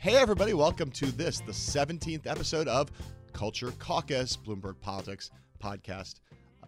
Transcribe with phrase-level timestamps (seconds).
[0.00, 2.90] Hey, everybody, welcome to this, the 17th episode of
[3.34, 5.30] Culture Caucus, Bloomberg Politics
[5.62, 6.20] podcast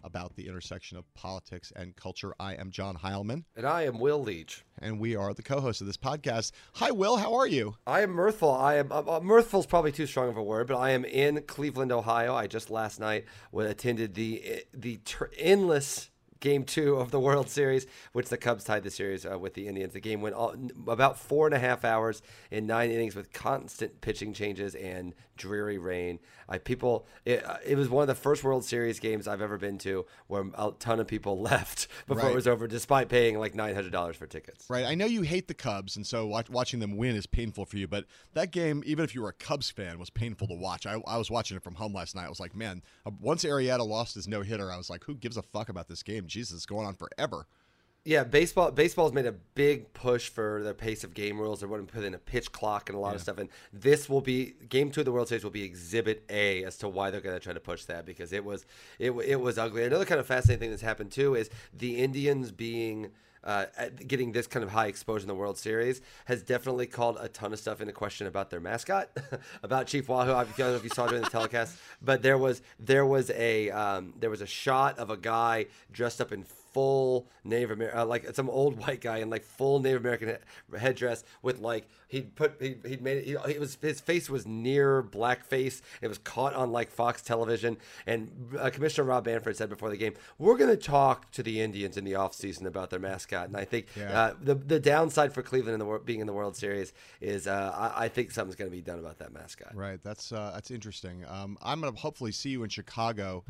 [0.03, 2.35] about the intersection of politics and culture.
[2.39, 3.43] I am John Heilemann.
[3.55, 4.61] And I am Will Leitch.
[4.83, 6.51] And we are the co hosts of this podcast.
[6.73, 7.17] Hi, Will.
[7.17, 7.75] How are you?
[7.87, 8.51] I am mirthful.
[8.51, 11.03] I am uh, uh mirthful is probably too strong of a word, but I am
[11.03, 12.35] in Cleveland, Ohio.
[12.35, 13.25] I just last night
[13.57, 16.11] attended the the ter- endless
[16.43, 19.65] game two of the World Series, which the Cubs tied the series uh, with the
[19.65, 19.93] Indians.
[19.93, 20.53] The game went all,
[20.87, 25.77] about four and a half hours in nine innings with constant pitching changes and dreary
[25.77, 26.19] rain.
[26.53, 29.57] I people it, uh, it was one of the first World Series games I've ever
[29.57, 32.31] been to where a ton of people left before right.
[32.31, 34.69] it was over, despite paying like nine hundred dollars for tickets.
[34.69, 34.85] Right.
[34.85, 37.77] I know you hate the Cubs, and so watch, watching them win is painful for
[37.77, 37.87] you.
[37.87, 40.85] But that game, even if you were a Cubs fan, was painful to watch.
[40.85, 42.25] I, I was watching it from home last night.
[42.25, 45.15] I was like, man, uh, once Arrieta lost his no hitter, I was like, who
[45.15, 46.27] gives a fuck about this game?
[46.27, 47.47] Jesus, it's going on forever.
[48.05, 51.61] Yeah, baseball baseball's made a big push for their pace of game rules.
[51.61, 53.15] They're wanting to put in a pitch clock and a lot yeah.
[53.15, 53.37] of stuff.
[53.37, 56.77] And this will be game two of the World Series will be Exhibit A as
[56.79, 58.65] to why they're going to try to push that because it was
[58.99, 59.85] it it was ugly.
[59.85, 63.11] Another kind of fascinating thing that's happened too is the Indians being.
[63.45, 63.65] Uh,
[64.07, 67.51] getting this kind of high exposure in the World Series has definitely called a ton
[67.51, 69.09] of stuff into question about their mascot,
[69.63, 70.31] about Chief Wahoo.
[70.31, 73.69] I don't know if you saw during the telecast, but there was there was a
[73.69, 78.05] um, there was a shot of a guy dressed up in full Native American, uh,
[78.05, 80.37] like some old white guy in like full Native American
[80.71, 83.25] he- headdress with like he'd put he, he'd made it.
[83.25, 85.81] He, it was his face was near blackface.
[86.01, 87.77] It was caught on like Fox Television.
[88.05, 91.61] And uh, Commissioner Rob Manfred said before the game, "We're going to talk to the
[91.61, 94.19] Indians in the offseason about their mascot." And I think yeah.
[94.19, 97.91] uh, the the downside for Cleveland in the being in the World Series is uh,
[97.95, 99.75] I, I, think something's going to be done about that mascot.
[99.75, 100.01] Right.
[100.01, 101.23] That's uh, that's interesting.
[101.27, 103.43] Um, I'm going to hopefully see you in Chicago.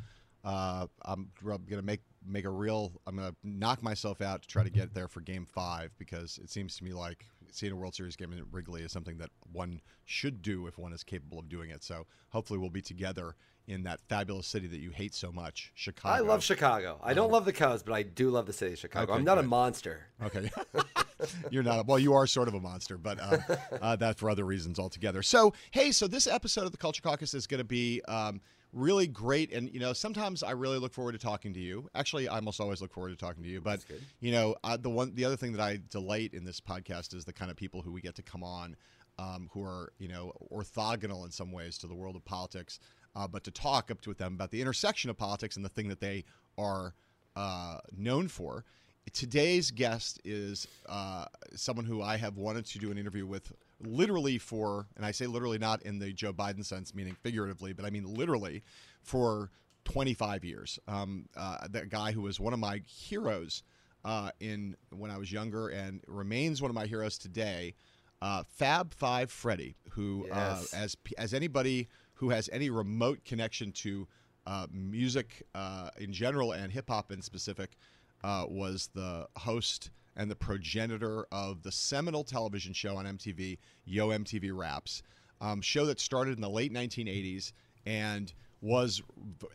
[0.43, 2.91] Uh, I'm going to make make a real.
[3.07, 6.39] I'm going to knock myself out to try to get there for Game Five because
[6.43, 9.29] it seems to me like seeing a World Series game in Wrigley is something that
[9.51, 11.83] one should do if one is capable of doing it.
[11.83, 13.35] So hopefully we'll be together
[13.67, 16.13] in that fabulous city that you hate so much, Chicago.
[16.13, 16.99] I love Chicago.
[17.01, 19.11] I don't love the Cubs, but I do love the city of Chicago.
[19.11, 19.45] Okay, I'm not good.
[19.45, 20.07] a monster.
[20.21, 20.49] Okay.
[21.49, 21.79] You're not.
[21.79, 23.37] A, well, you are sort of a monster, but uh,
[23.81, 25.21] uh, that for other reasons altogether.
[25.23, 28.01] So, hey, so this episode of the Culture Caucus is going to be.
[28.07, 28.41] Um,
[28.73, 29.53] really great.
[29.53, 31.89] And you know, sometimes I really look forward to talking to you.
[31.95, 33.61] Actually, I almost always look forward to talking to you.
[33.61, 33.85] But
[34.19, 37.25] you know, uh, the one, the other thing that I delight in this podcast is
[37.25, 38.75] the kind of people who we get to come on,
[39.19, 42.79] um, who are you know orthogonal in some ways to the world of politics,
[43.15, 45.69] uh, but to talk up to with them about the intersection of politics and the
[45.69, 46.25] thing that they
[46.57, 46.93] are
[47.35, 48.65] uh, known for.
[49.11, 53.51] Today's guest is uh, someone who I have wanted to do an interview with
[53.85, 57.85] literally for, and I say literally not in the Joe Biden sense, meaning figuratively, but
[57.85, 58.63] I mean literally
[59.01, 59.51] for
[59.85, 60.79] 25 years.
[60.87, 63.63] Um, uh, that guy who was one of my heroes
[64.05, 67.75] uh, in when I was younger and remains one of my heroes today.
[68.21, 70.73] Uh, Fab Five Freddy, who uh, yes.
[70.73, 74.07] as as anybody who has any remote connection to
[74.45, 77.77] uh, music uh, in general and hip hop in specific,
[78.23, 84.51] was the host and the progenitor of the seminal television show on MTV, Yo MTV
[84.55, 85.03] Raps,
[85.41, 87.51] um, show that started in the late 1980s
[87.85, 89.01] and was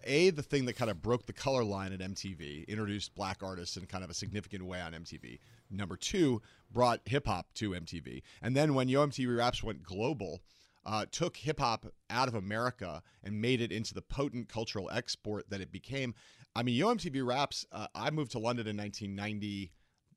[0.04, 3.78] a the thing that kind of broke the color line at MTV, introduced black artists
[3.78, 5.38] in kind of a significant way on MTV.
[5.70, 10.41] Number two, brought hip hop to MTV, and then when Yo MTV Raps went global.
[10.86, 15.50] Uh, took hip hop out of America and made it into the potent cultural export
[15.50, 16.14] that it became.
[16.56, 17.66] I mean, Yo MTV Raps.
[17.70, 19.70] Uh, I moved to London in 1990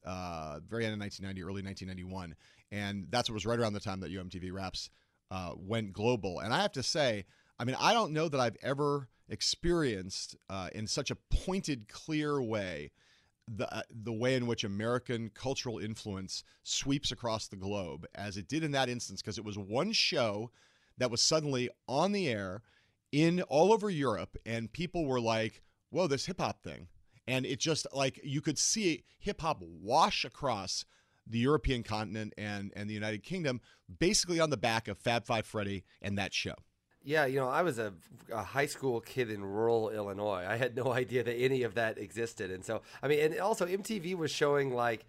[0.06, 2.36] uh, very end of 1990, early 1991,
[2.72, 4.90] and that's what was right around the time that Yo MTV Raps
[5.30, 6.40] uh, went global.
[6.40, 7.26] And I have to say,
[7.60, 12.42] I mean, I don't know that I've ever experienced uh, in such a pointed, clear
[12.42, 12.92] way
[13.48, 18.48] the uh, the way in which American cultural influence sweeps across the globe as it
[18.48, 20.52] did in that instance, because it was one show
[20.98, 22.62] that was suddenly on the air
[23.12, 26.88] in all over Europe, and people were like, "Whoa, this hip hop thing."
[27.28, 30.86] And it just like you could see hip hop wash across
[31.28, 33.62] the European continent and and the United Kingdom,
[34.00, 36.56] basically on the back of Fab Five Freddy and that show.
[37.04, 37.94] Yeah, you know, I was a,
[38.32, 40.46] a, high school kid in rural Illinois.
[40.48, 43.66] I had no idea that any of that existed, and so I mean, and also
[43.66, 45.06] MTV was showing like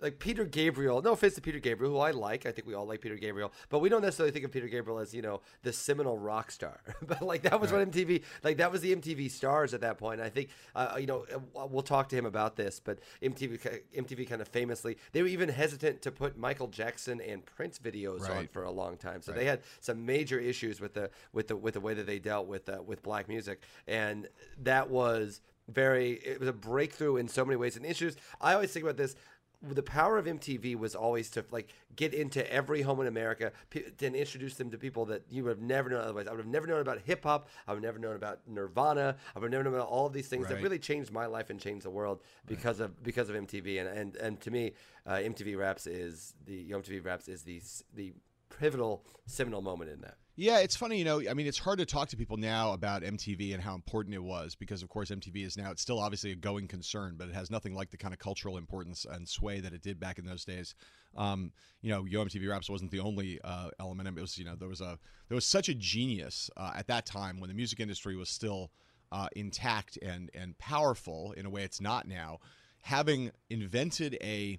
[0.00, 1.02] like Peter Gabriel.
[1.02, 2.46] No offense to Peter Gabriel, who I like.
[2.46, 4.98] I think we all like Peter Gabriel, but we don't necessarily think of Peter Gabriel
[4.98, 6.80] as you know the seminal rock star.
[7.06, 7.86] but like that was right.
[7.86, 10.20] what MTV like that was the MTV stars at that point.
[10.20, 11.24] I think uh, you know
[11.56, 15.28] uh, we'll talk to him about this, but MTV MTV kind of famously they were
[15.28, 18.38] even hesitant to put Michael Jackson and Prince videos right.
[18.38, 19.22] on for a long time.
[19.22, 19.38] So right.
[19.38, 22.46] they had some major issues with the with the with the way that they dealt
[22.46, 24.28] with uh, with black music, and
[24.62, 28.72] that was very it was a breakthrough in so many ways and issues i always
[28.72, 29.14] think about this
[29.62, 33.52] the power of MTV was always to like get into every home in America
[34.00, 36.26] and introduce them to people that you would have never known otherwise.
[36.26, 37.48] I would have never known about hip hop.
[37.66, 39.16] I would have never known about Nirvana.
[39.34, 40.56] I would have never known about all of these things right.
[40.56, 42.86] that really changed my life and changed the world because right.
[42.86, 43.80] of because of MTV.
[43.80, 44.72] And and and to me,
[45.06, 47.60] uh, MTV Raps is the MTV Raps is the
[47.94, 48.14] the
[48.58, 50.16] pivotal seminal moment in that.
[50.40, 51.20] Yeah, it's funny, you know.
[51.28, 54.22] I mean, it's hard to talk to people now about MTV and how important it
[54.22, 57.34] was because, of course, MTV is now it's still obviously a going concern, but it
[57.34, 60.24] has nothing like the kind of cultural importance and sway that it did back in
[60.24, 60.74] those days.
[61.14, 61.52] Um,
[61.82, 64.08] you know, Yo MTV Raps wasn't the only uh, element.
[64.08, 64.98] It was, you know, there was a
[65.28, 68.70] there was such a genius uh, at that time when the music industry was still
[69.12, 72.38] uh, intact and and powerful in a way it's not now.
[72.84, 74.58] Having invented a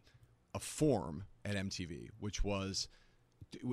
[0.53, 2.87] a form at MTV, which was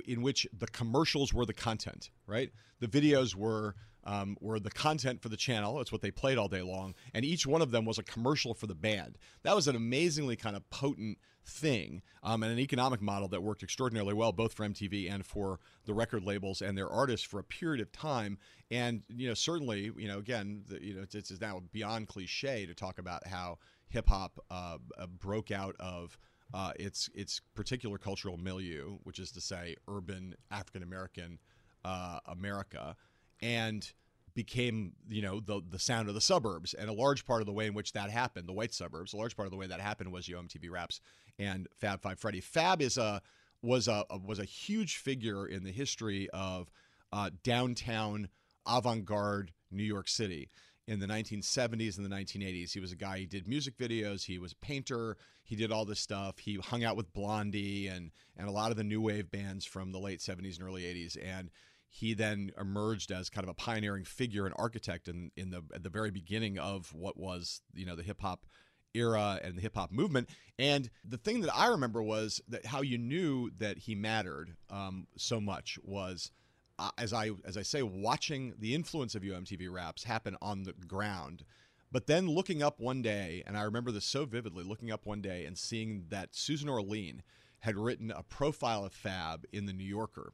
[0.07, 2.51] in which the commercials were the content, right?
[2.81, 5.81] The videos were um, were the content for the channel.
[5.81, 8.55] It's what they played all day long, and each one of them was a commercial
[8.55, 9.19] for the band.
[9.43, 13.63] That was an amazingly kind of potent thing, um, and an economic model that worked
[13.63, 17.45] extraordinarily well, both for MTV and for the record labels and their artists for a
[17.45, 18.39] period of time.
[18.71, 22.67] And you know, certainly, you know, again, the, you know, it's, it's, now beyond cliche
[22.67, 23.59] to talk about how
[23.89, 26.19] hip hop uh, uh, broke out of
[26.55, 31.39] uh, its its particular cultural milieu, which is to say, urban African American
[31.85, 32.97] uh, America,
[33.41, 33.93] and
[34.35, 36.75] became you know the the sound of the suburbs.
[36.75, 39.17] And a large part of the way in which that happened, the white suburbs, a
[39.17, 41.01] large part of the way that happened was Yo MTV Raps
[41.39, 42.41] and Fab Five Freddy.
[42.41, 43.21] Fab is a
[43.63, 46.71] was a, was a huge figure in the history of
[47.13, 48.29] uh, downtown
[48.67, 50.49] avant-garde New York City
[50.89, 52.73] in the 1970s and the 1980s.
[52.73, 55.85] He was a guy, he did music videos, he was a painter, he did all
[55.85, 56.39] this stuff.
[56.39, 59.93] He hung out with Blondie and, and a lot of the new wave bands from
[59.93, 61.19] the late 70s and early 80s.
[61.23, 61.51] And
[61.91, 65.83] he then emerged as kind of a pioneering figure and architect in, in the at
[65.83, 68.47] the very beginning of what was, you know, the hip hop
[68.95, 70.31] era and the hip hop movement.
[70.59, 75.07] And the thing that I remember was that how you knew that he mattered um,
[75.19, 76.31] so much was–
[76.79, 80.63] uh, as I as I say, watching the influence of Yo MTV Raps happen on
[80.63, 81.45] the ground.
[81.91, 85.23] But then looking up one day, and I remember this so vividly, looking up one
[85.23, 87.23] day and seeing that Susan Orlean
[87.61, 90.33] had written a profile of Fab in the New Yorker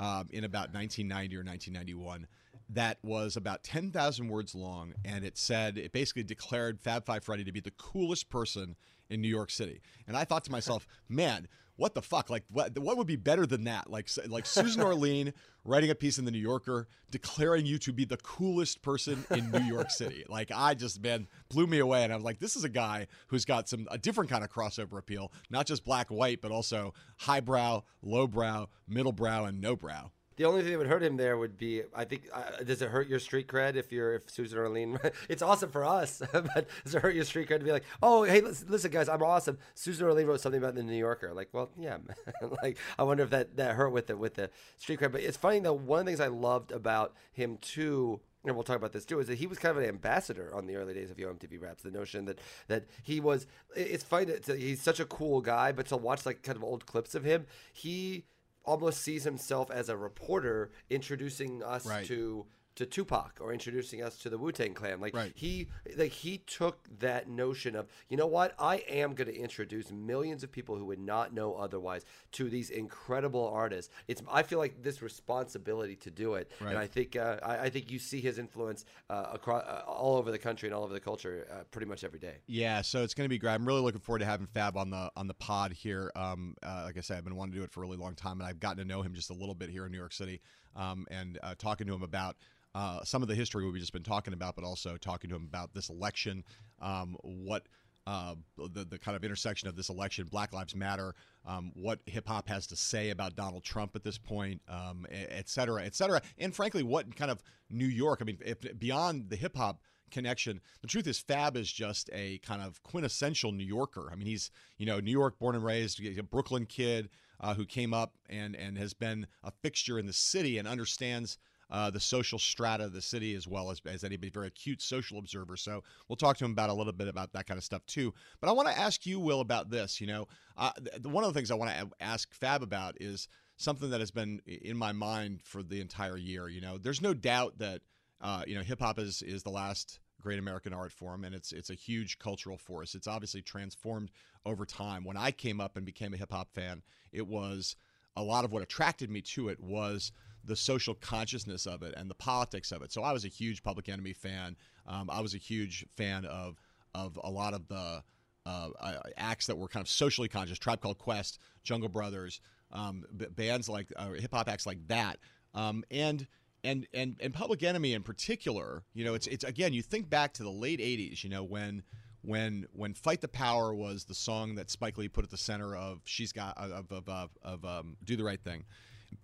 [0.00, 2.26] um, in about 1990 or 1991
[2.70, 7.44] that was about 10,000 words long, and it said it basically declared Fab Five Freddy
[7.44, 8.76] to be the coolest person
[9.08, 9.80] in New York City.
[10.08, 11.46] And I thought to myself, man,
[11.76, 12.30] what the fuck?
[12.30, 13.90] Like, what, what would be better than that?
[13.90, 15.32] Like, like Susan Orlean
[15.64, 19.50] writing a piece in the New Yorker declaring you to be the coolest person in
[19.50, 20.24] New York City.
[20.28, 22.04] Like, I just, man, blew me away.
[22.04, 24.50] And I was like, this is a guy who's got some, a different kind of
[24.50, 30.12] crossover appeal, not just black, white, but also highbrow, lowbrow, middlebrow, and no brow.
[30.36, 32.90] The only thing that would hurt him there would be, I think, uh, does it
[32.90, 34.98] hurt your street cred if you're if Susan Orlean?
[35.28, 38.24] it's awesome for us, but does it hurt your street cred to be like, oh,
[38.24, 39.58] hey, listen, listen, guys, I'm awesome.
[39.74, 41.32] Susan Orlean wrote something about the New Yorker.
[41.32, 41.98] Like, well, yeah,
[42.62, 45.12] like I wonder if that that hurt with the with the street cred.
[45.12, 45.72] But it's funny though.
[45.72, 49.18] One of the things I loved about him too and we'll talk about this too,
[49.18, 51.60] is that he was kind of an ambassador on the early days of Yo MTV
[51.60, 51.82] Raps.
[51.82, 52.38] The notion that
[52.68, 56.42] that he was, it's funny that he's such a cool guy, but to watch like
[56.42, 58.24] kind of old clips of him, he
[58.66, 62.06] almost sees himself as a reporter introducing us right.
[62.06, 65.00] to to Tupac or introducing us to the Wu Tang Clan.
[65.00, 65.32] Like right.
[65.34, 69.90] he like he took that notion of you know what I am going to introduce
[69.90, 73.92] millions of people who would not know otherwise to these incredible artists.
[74.08, 76.70] It's I feel like this responsibility to do it, right.
[76.70, 80.16] and I think uh, I, I, think you see his influence uh, across uh, all
[80.16, 82.34] over the country and all over the culture uh, pretty much every day.
[82.46, 83.54] Yeah, so it's going to be great.
[83.54, 86.12] I'm really looking forward to having Fab on the on the pod here.
[86.14, 88.14] Um, uh, like I said, I've been wanting to do it for a really long
[88.14, 90.12] time, and I've gotten to know him just a little bit here in New York
[90.12, 90.42] City,
[90.76, 92.36] um, and uh, talking to him about
[92.74, 95.48] uh, some of the history we've just been talking about, but also talking to him
[95.48, 96.44] about this election,
[96.80, 97.66] um, what
[98.06, 101.14] uh, the the kind of intersection of this election, Black Lives Matter,
[101.46, 105.48] um, what hip hop has to say about Donald Trump at this point, um, et
[105.48, 108.18] cetera, et cetera, and frankly, what kind of New York?
[108.20, 109.80] I mean, if, beyond the hip hop
[110.10, 110.60] connection.
[110.82, 114.08] The truth is, Fab is just a kind of quintessential New Yorker.
[114.12, 117.08] I mean, he's you know New York born and raised, a Brooklyn kid
[117.40, 121.38] uh, who came up and and has been a fixture in the city and understands
[121.70, 125.18] uh, the social strata of the city as well as, as anybody, very acute social
[125.18, 125.56] observer.
[125.56, 128.14] So we'll talk to him about a little bit about that kind of stuff too.
[128.40, 130.00] But I want to ask you, Will, about this.
[130.00, 133.28] You know, uh, the, one of the things I want to ask Fab about is
[133.56, 136.48] something that has been in my mind for the entire year.
[136.48, 137.80] You know, there's no doubt that
[138.20, 141.52] uh, you know hip hop is is the last great American art form, and it's
[141.52, 142.94] it's a huge cultural force.
[142.94, 144.10] It's obviously transformed
[144.44, 145.04] over time.
[145.04, 146.82] When I came up and became a hip hop fan,
[147.12, 147.76] it was
[148.16, 150.12] a lot of what attracted me to it was
[150.44, 152.92] the social consciousness of it and the politics of it.
[152.92, 154.56] So I was a huge Public Enemy fan.
[154.86, 156.60] Um, I was a huge fan of
[156.94, 158.02] of a lot of the
[158.46, 160.58] uh, uh acts that were kind of socially conscious.
[160.58, 162.40] Tribe Called Quest, Jungle Brothers,
[162.72, 165.18] um, bands like uh, hip hop acts like that,
[165.54, 166.26] um, and.
[166.66, 169.72] And, and and Public Enemy in particular, you know, it's it's again.
[169.72, 171.82] You think back to the late '80s, you know, when
[172.22, 175.76] when when Fight the Power was the song that Spike Lee put at the center
[175.76, 178.64] of She's Got of of, of, of um, Do the Right Thing.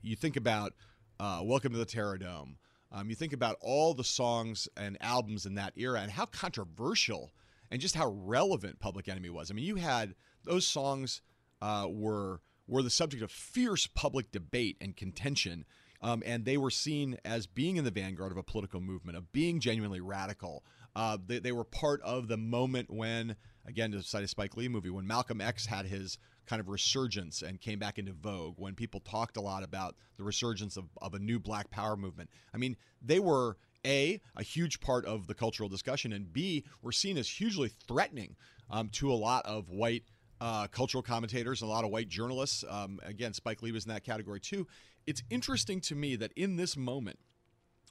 [0.03, 0.75] You think about
[1.19, 2.59] uh, Welcome to the Terror Dome.
[2.93, 7.33] Um, you think about all the songs and albums in that era and how controversial
[7.71, 9.51] and just how relevant Public Enemy was.
[9.51, 11.23] I mean, you had those songs
[11.61, 15.65] uh, were were the subject of fierce public debate and contention,
[16.03, 19.33] um, and they were seen as being in the vanguard of a political movement, of
[19.33, 20.65] being genuinely radical.
[20.95, 24.69] Uh, they, they were part of the moment when, again, to cite a Spike Lee
[24.69, 28.75] movie, when Malcolm X had his kind of resurgence and came back into vogue when
[28.75, 32.29] people talked a lot about the resurgence of, of a new black power movement.
[32.53, 36.93] I mean, they were a a huge part of the cultural discussion and b were
[36.93, 38.37] seen as hugely threatening
[38.71, 40.05] um, to a lot of white
[40.43, 43.93] uh, cultural commentators and a lot of white journalists um, again spike lee was in
[43.93, 44.67] that category too
[45.07, 47.19] it's interesting to me that in this moment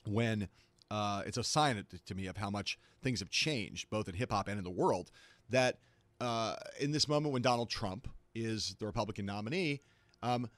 [0.05, 0.47] when
[0.89, 4.47] uh, it's a sign to me of how much things have changed both in hip-hop
[4.47, 5.11] and in the world
[5.49, 5.79] that
[6.19, 9.81] uh, in this moment when donald trump is the Republican nominee,
[10.23, 10.49] um,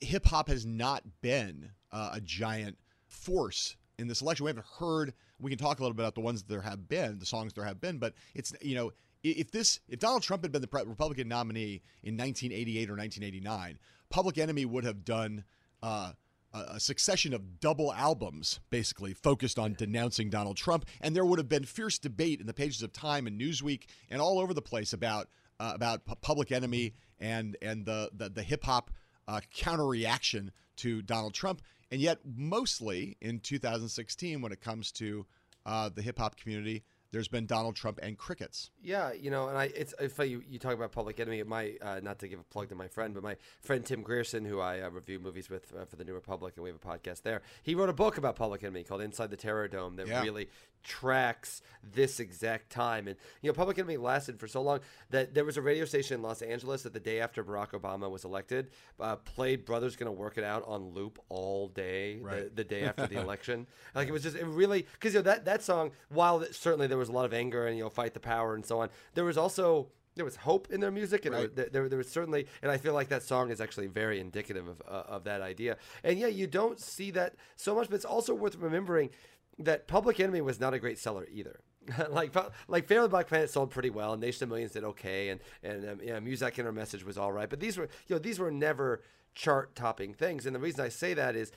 [0.00, 4.44] hip hop has not been uh, a giant force in this election.
[4.44, 5.14] We haven't heard.
[5.40, 7.52] We can talk a little bit about the ones that there have been, the songs
[7.52, 8.92] there have been, but it's you know
[9.24, 13.78] if this if Donald Trump had been the Republican nominee in 1988 or 1989,
[14.10, 15.44] Public Enemy would have done.
[15.82, 16.12] Uh,
[16.56, 20.84] a succession of double albums basically focused on denouncing Donald Trump.
[21.00, 24.22] And there would have been fierce debate in the pages of Time and Newsweek and
[24.22, 25.28] all over the place about
[25.58, 28.92] uh, about Public Enemy and and the the, the hip hop
[29.26, 35.26] uh, counter reaction to Donald Trump, and yet mostly in 2016 when it comes to
[35.66, 38.70] uh, the hip hop community, there's been Donald Trump and crickets.
[38.82, 42.00] Yeah, you know, and I it's if you, you talk about Public Enemy, my uh,
[42.02, 44.80] not to give a plug to my friend, but my friend Tim Grierson, who I
[44.80, 47.42] uh, review movies with uh, for the New Republic, and we have a podcast there.
[47.62, 50.22] He wrote a book about Public Enemy called Inside the Terror Dome that yeah.
[50.22, 50.48] really
[50.84, 53.08] tracks this exact time.
[53.08, 54.80] And you know, Public Enemy lasted for so long
[55.10, 58.10] that there was a radio station in Los Angeles that the day after Barack Obama
[58.10, 62.54] was elected uh, played "Brothers Gonna Work It Out" on loop all day right.
[62.54, 63.66] the, the, day after the election.
[63.94, 66.98] Like it was just it really because you know that that song, while certainly there
[66.98, 68.88] was was a lot of anger and you know fight the power and so on.
[69.14, 71.54] There was also there was hope in their music, and right.
[71.54, 74.68] there, there, there, was certainly, and I feel like that song is actually very indicative
[74.68, 75.76] of uh, of that idea.
[76.02, 79.10] And yeah, you don't see that so much, but it's also worth remembering
[79.58, 81.60] that Public Enemy was not a great seller either.
[82.10, 82.34] like
[82.68, 85.88] like Fable Black Planet sold pretty well, and Nation of Millions did okay, and and
[85.88, 87.50] um, yeah, Muzak and Her Message was all right.
[87.50, 89.02] But these were you know these were never
[89.34, 91.52] chart topping things, and the reason I say that is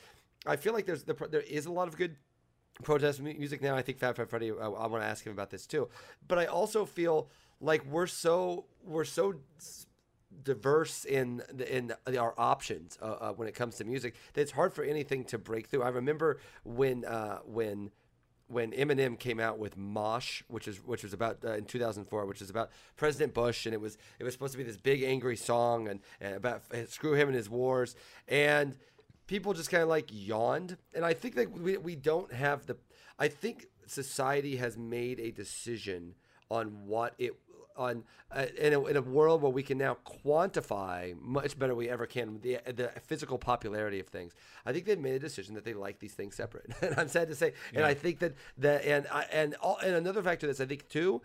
[0.45, 2.17] I feel like there's the, there is a lot of good
[2.83, 3.75] protest music now.
[3.75, 4.51] I think Fab Fab Freddy.
[4.51, 5.89] I, I want to ask him about this too,
[6.27, 7.29] but I also feel
[7.59, 9.35] like we're so we're so
[10.43, 14.73] diverse in in our options uh, uh, when it comes to music that it's hard
[14.73, 15.83] for anything to break through.
[15.83, 17.91] I remember when uh, when
[18.49, 22.41] when Eminem came out with Mosh, which is which was about uh, in 2004, which
[22.41, 25.35] is about President Bush, and it was it was supposed to be this big angry
[25.35, 27.95] song and, and about screw him and his wars,
[28.27, 28.77] and
[29.27, 30.77] people just kind of like yawned.
[30.95, 32.77] And I think that we, we don't have the.
[33.19, 36.15] I think society has made a decision
[36.49, 37.33] on what it
[37.75, 41.87] on uh, in, a, in a world where we can now quantify much better we
[41.89, 44.33] ever can the the physical popularity of things.
[44.65, 47.27] I think they've made a decision that they like these things separate, and I'm sad
[47.27, 47.53] to say.
[47.71, 47.79] Yeah.
[47.79, 50.89] And I think that that and I, and all, and another factor that's I think
[50.89, 51.21] too.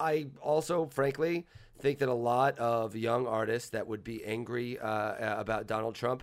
[0.00, 1.44] I also, frankly,
[1.80, 6.22] think that a lot of young artists that would be angry uh, about Donald Trump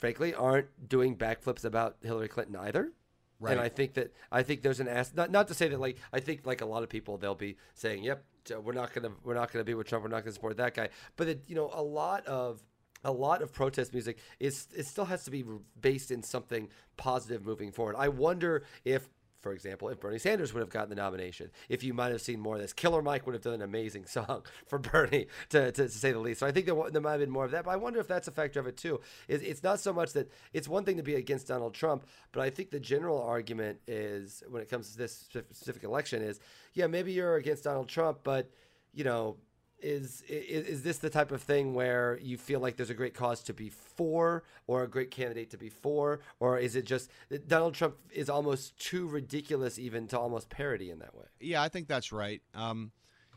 [0.00, 2.92] frankly, aren't doing backflips about Hillary Clinton either.
[3.38, 3.52] Right.
[3.52, 5.12] And I think that I think there's an ass.
[5.14, 7.56] Not, not to say that like I think like a lot of people they'll be
[7.74, 8.22] saying, "Yep,
[8.62, 10.04] we're not gonna we're not gonna be with Trump.
[10.04, 12.62] We're not gonna support that guy." But it, you know, a lot of
[13.02, 15.42] a lot of protest music is it still has to be
[15.80, 17.96] based in something positive moving forward.
[17.96, 19.08] I wonder if
[19.40, 21.50] for example, if Bernie Sanders would have gotten the nomination.
[21.68, 24.06] If you might have seen more of this, Killer Mike would have done an amazing
[24.06, 26.40] song for Bernie, to, to, to say the least.
[26.40, 27.64] So I think there, there might have been more of that.
[27.64, 29.00] But I wonder if that's a factor of it too.
[29.28, 32.42] It's, it's not so much that it's one thing to be against Donald Trump, but
[32.42, 36.40] I think the general argument is when it comes to this specific election is,
[36.74, 38.50] yeah, maybe you're against Donald Trump, but
[38.92, 39.36] you know
[39.82, 43.14] is, is is this the type of thing where you feel like there's a great
[43.14, 46.20] cause to be for or a great candidate to be for?
[46.38, 47.10] Or is it just
[47.46, 51.26] Donald Trump is almost too ridiculous even to almost parody in that way?
[51.40, 52.42] Yeah I think that's right.
[52.54, 52.92] Um,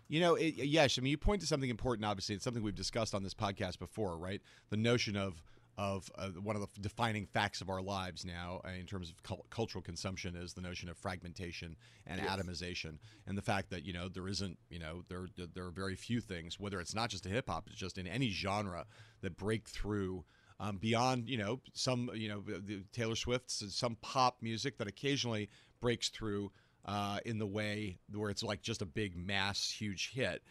[0.08, 2.36] you know it, yes I mean you point to something important obviously.
[2.36, 4.42] It's something we've discussed on this podcast before right?
[4.70, 5.42] The notion of
[5.78, 9.24] of uh, one of the defining facts of our lives now uh, in terms of
[9.24, 11.76] cu- cultural consumption is the notion of fragmentation
[12.06, 12.30] and yes.
[12.30, 15.26] atomization and the fact that you know there isn't you know there
[15.56, 18.06] there are very few things whether it's not just a hip hop it's just in
[18.06, 18.86] any genre
[19.22, 20.24] that break through
[20.60, 25.50] um, beyond you know some you know the Taylor Swift's some pop music that occasionally
[25.82, 26.52] breaks through
[26.86, 30.44] uh, in the way where it's like just a big mass huge hit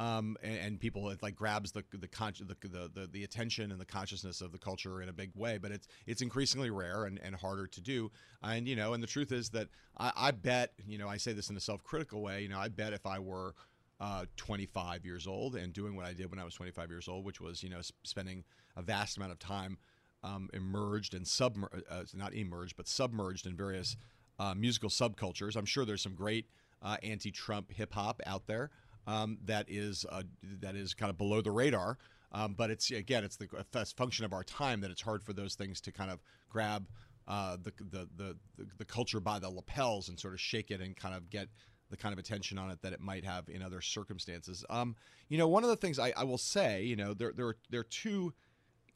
[0.00, 3.78] um, and, and, people it like grabs the the, con- the, the, the attention and
[3.78, 5.58] the consciousness of the culture in a big way.
[5.58, 8.10] But it's it's increasingly rare and, and harder to do.
[8.42, 11.34] And you know, and the truth is that I, I bet you know I say
[11.34, 12.40] this in a self critical way.
[12.40, 13.54] You know, I bet if I were
[14.00, 17.26] uh, 25 years old and doing what I did when I was 25 years old,
[17.26, 18.44] which was you know spending
[18.76, 19.76] a vast amount of time
[20.24, 23.98] um, immersed and submerged, uh, not emerged, but submerged in various
[24.38, 25.56] uh, musical subcultures.
[25.56, 26.46] I'm sure there's some great
[26.80, 28.70] uh, anti-Trump hip hop out there
[29.06, 30.22] um, that is uh,
[30.60, 31.98] that is kind of below the radar.
[32.32, 33.48] Um, but it's again, it's the
[33.96, 36.86] function of our time that it's hard for those things to kind of grab
[37.26, 38.36] uh, the, the, the
[38.78, 41.48] the culture by the lapels and sort of shake it and kind of get
[41.90, 44.64] the kind of attention on it that it might have in other circumstances.
[44.70, 44.94] Um,
[45.28, 47.56] you know, one of the things I, I will say, you know, there there are,
[47.68, 48.32] there are two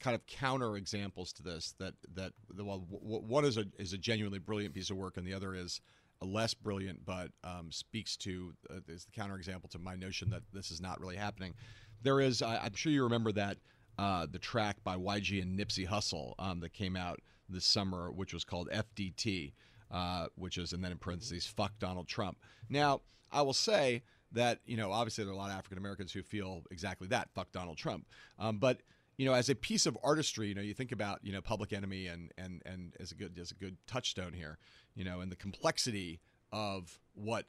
[0.00, 4.38] kind of counter examples to this that that well, one is a is a genuinely
[4.38, 5.80] brilliant piece of work and the other is
[6.24, 10.70] less brilliant, but um, speaks to uh, is the counterexample to my notion that this
[10.70, 11.54] is not really happening.
[12.02, 13.58] There is, I, am sure you remember that
[13.98, 18.34] uh, the track by YG and Nipsey Hussle um, that came out this summer, which
[18.34, 19.52] was called FDT,
[19.90, 22.38] uh, which is and then in parentheses, "fuck Donald Trump."
[22.68, 24.02] Now, I will say
[24.32, 27.30] that you know obviously there are a lot of African Americans who feel exactly that,
[27.34, 28.06] "fuck Donald Trump,"
[28.38, 28.80] um, but
[29.16, 31.72] you know, as a piece of artistry, you know, you think about, you know, Public
[31.72, 34.58] Enemy and and and as a good as a good touchstone here,
[34.94, 36.20] you know, and the complexity
[36.52, 37.46] of what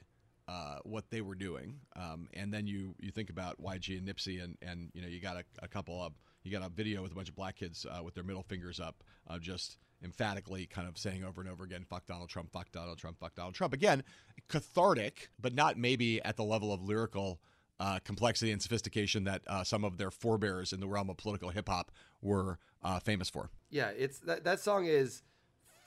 [0.47, 4.43] uh, what they were doing, um, and then you you think about YG and Nipsey,
[4.43, 7.11] and and you know, you got a, a couple of you got a video with
[7.11, 10.87] a bunch of black kids uh, with their middle fingers up, uh, just emphatically kind
[10.87, 13.73] of saying over and over again, "Fuck Donald Trump, fuck Donald Trump, fuck Donald Trump."
[13.73, 14.03] Again,
[14.47, 17.39] cathartic, but not maybe at the level of lyrical
[17.79, 21.49] uh, complexity and sophistication that uh, some of their forebears in the realm of political
[21.49, 23.49] hip hop were uh, famous for.
[23.69, 25.23] Yeah, it's that that song is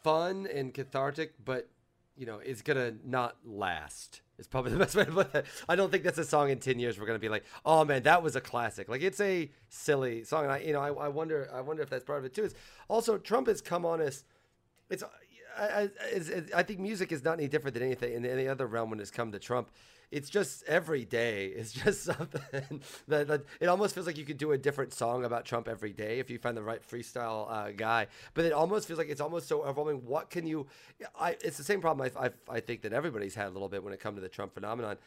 [0.03, 1.69] fun and cathartic, but
[2.17, 4.23] you know, it's gonna not last.
[4.39, 5.47] It's probably the best way to put it.
[5.69, 8.03] I don't think that's a song in ten years we're gonna be like, oh man,
[8.03, 8.89] that was a classic.
[8.89, 11.91] Like it's a silly song, and I, you know, I, I wonder, I wonder if
[11.91, 12.45] that's part of it too.
[12.45, 12.55] Is
[12.89, 14.25] also Trump has come on us.
[14.91, 15.05] It's
[15.59, 18.91] I, I, I, think music is not any different than anything in any other realm
[18.91, 19.71] when it's come to Trump
[20.11, 21.53] it's just every day.
[21.59, 25.25] It's just something that, that, it almost feels like you could do a different song
[25.25, 28.07] about Trump every day if you find the right freestyle uh, guy.
[28.35, 30.07] But it almost feels like it's almost so overwhelming.
[30.07, 30.67] What can you?
[31.19, 33.83] I, it's the same problem I, I, I think that everybody's had a little bit
[33.83, 34.99] when it comes to the Trump phenomenon.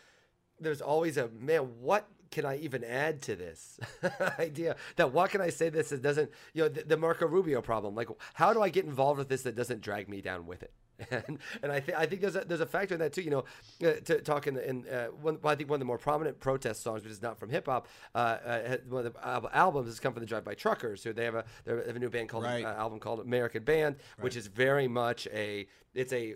[0.62, 1.62] There's always a man.
[1.82, 3.80] What can I even add to this
[4.40, 4.76] idea?
[4.96, 7.96] That what can I say this that doesn't you know the, the Marco Rubio problem?
[7.96, 10.74] Like how do I get involved with this that doesn't drag me down with it?
[11.12, 13.22] and and I think I think there's a there's a factor in that too.
[13.22, 13.44] You know,
[13.84, 16.84] uh, to talk in, in uh, one I think one of the more prominent protest
[16.84, 20.14] songs, which is not from hip hop, uh, uh one of the albums has come
[20.14, 22.44] from the Drive By Truckers, who they have a they have a new band called
[22.44, 22.66] right.
[22.66, 24.24] Uh, album called American Band, right.
[24.24, 26.36] which is very much a it's a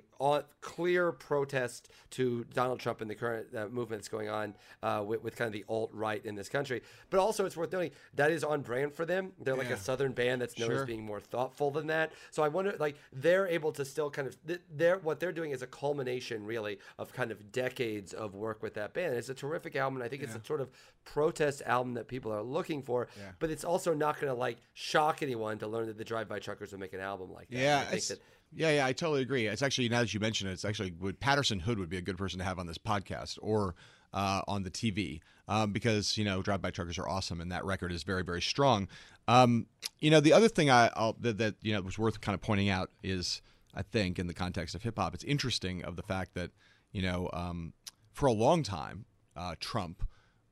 [0.61, 5.23] clear protest to Donald Trump and the current uh, movement that's going on uh, with,
[5.23, 6.81] with, kind of the alt right in this country.
[7.09, 9.31] But also, it's worth noting that is on brand for them.
[9.39, 9.75] They're like yeah.
[9.75, 10.81] a southern band that's known sure.
[10.81, 12.11] as being more thoughtful than that.
[12.31, 14.37] So I wonder, like, they're able to still kind of
[14.75, 18.73] they're what they're doing is a culmination, really, of kind of decades of work with
[18.75, 19.15] that band.
[19.15, 20.29] It's a terrific album, and I think yeah.
[20.29, 20.69] it's a sort of
[21.05, 23.07] protest album that people are looking for.
[23.17, 23.23] Yeah.
[23.39, 26.39] But it's also not going to like shock anyone to learn that the Drive By
[26.39, 27.57] Truckers will make an album like that.
[27.57, 28.19] Yeah, I think that
[28.55, 29.47] yeah, yeah, I totally agree.
[29.47, 32.01] It's actually now that you mention it, it's actually would Patterson Hood would be a
[32.01, 33.75] good person to have on this podcast or
[34.13, 37.65] uh, on the TV um, because you know Drive By Truckers are awesome and that
[37.65, 38.87] record is very very strong.
[39.27, 39.67] Um,
[39.99, 42.41] you know the other thing I I'll, that, that you know was worth kind of
[42.41, 43.41] pointing out is
[43.73, 46.51] I think in the context of hip hop, it's interesting of the fact that
[46.91, 47.73] you know um,
[48.13, 50.03] for a long time uh, Trump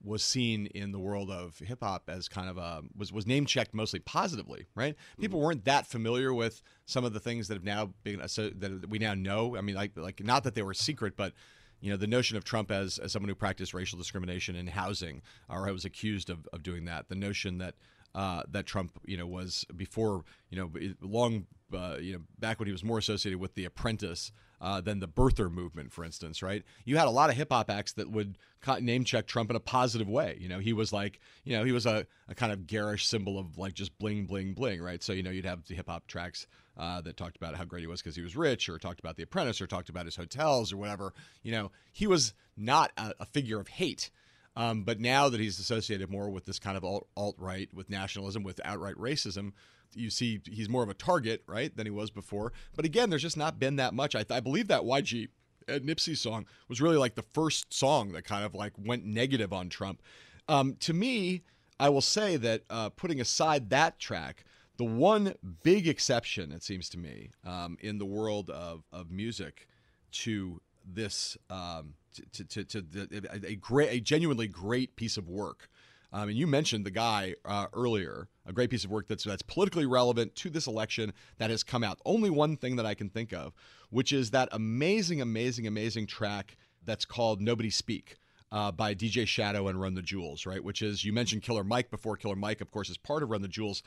[0.04, 3.46] was seen in the world of hip hop as kind of a was was name
[3.46, 4.96] checked mostly positively, right?
[5.20, 8.89] People weren't that familiar with some of the things that have now been so that
[8.89, 9.56] we now know.
[9.56, 11.34] I mean, like like not that they were secret, but
[11.80, 15.22] you know the notion of Trump as, as someone who practiced racial discrimination in housing
[15.50, 17.10] or was accused of, of doing that.
[17.10, 17.76] The notion that
[18.16, 22.68] uh, that Trump, you know, was before, you know, long, uh, you know, back when
[22.68, 24.32] he was more associated with The Apprentice
[24.63, 26.63] uh, than the birther movement, for instance, right?
[26.86, 28.38] You had a lot of hip hop acts that would
[28.80, 30.38] name check Trump in a positive way.
[30.39, 33.38] You know, he was like, you know, he was a, a kind of garish symbol
[33.38, 35.04] of like just bling, bling, bling, right?
[35.04, 36.47] So, you know, you'd have the hip hop tracks
[36.78, 39.17] uh, that talked about how great he was because he was rich, or talked about
[39.17, 41.13] The Apprentice, or talked about his hotels, or whatever.
[41.43, 44.10] You know, he was not a, a figure of hate.
[44.56, 48.43] Um, but now that he's associated more with this kind of alt right, with nationalism,
[48.43, 49.52] with outright racism,
[49.96, 52.54] you see he's more of a target, right, than he was before.
[52.76, 54.16] But again, there's just not been that much.
[54.16, 55.30] I, I believe that YG
[55.68, 59.54] Ed Nipsey song was really like the first song that kind of like went negative
[59.54, 60.02] on Trump.
[60.48, 61.44] Um, to me,
[61.80, 64.46] I will say that uh, putting aside that track,
[64.78, 69.68] the one big exception, it seems to me, um, in the world of, of music
[70.12, 71.94] to this um,
[72.32, 75.70] to, to, to, to a great, a genuinely great piece of work.
[76.13, 79.41] Um, and you mentioned the guy uh, earlier, a great piece of work that's that's
[79.41, 81.99] politically relevant to this election that has come out.
[82.06, 83.54] Only one thing that I can think of,
[83.89, 88.17] which is that amazing, amazing, amazing track that's called "Nobody Speak."
[88.52, 90.63] Uh, by DJ Shadow and Run the Jewels, right?
[90.63, 92.15] Which is you mentioned Killer Mike before.
[92.15, 93.82] Killer Mike, of course, is part of Run the Jewels.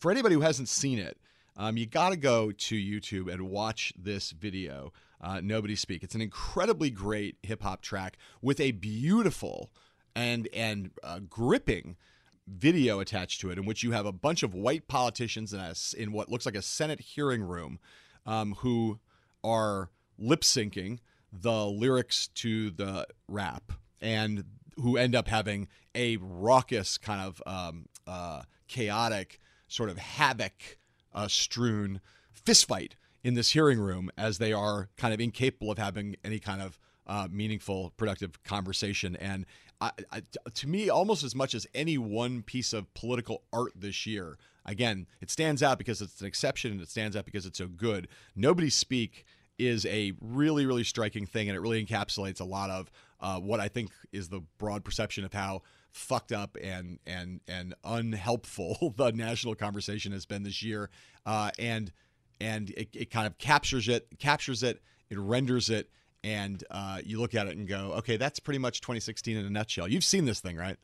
[0.00, 1.18] For anybody who hasn't seen it,
[1.56, 6.02] um, you got to go to YouTube and watch this video uh, Nobody Speak.
[6.02, 9.70] It's an incredibly great hip hop track with a beautiful
[10.14, 11.96] and and uh, gripping
[12.46, 15.74] video attached to it, in which you have a bunch of white politicians in a,
[15.96, 17.78] in what looks like a Senate hearing room,
[18.26, 18.98] um, who
[19.44, 20.98] are lip syncing
[21.32, 24.44] the lyrics to the rap, and
[24.76, 30.78] who end up having a raucous kind of um, uh, chaotic sort of havoc
[31.14, 32.00] uh, strewn
[32.44, 36.60] fistfight in this hearing room as they are kind of incapable of having any kind
[36.60, 39.16] of uh, meaningful, productive conversation.
[39.16, 39.46] And
[39.82, 40.22] I, I,
[40.54, 45.06] to me, almost as much as any one piece of political art this year, again,
[45.20, 48.06] it stands out because it's an exception and it stands out because it's so good.
[48.36, 49.24] Nobody Speak
[49.58, 52.90] is a really, really striking thing, and it really encapsulates a lot of
[53.20, 57.74] uh, what I think is the broad perception of how fucked up and and and
[57.84, 60.90] unhelpful the national conversation has been this year.
[61.26, 61.92] Uh, and
[62.40, 65.90] and it, it kind of captures it, captures it, it renders it,
[66.24, 69.50] and uh, you look at it and go, okay, that's pretty much 2016 in a
[69.50, 69.88] nutshell.
[69.88, 70.76] You've seen this thing, right?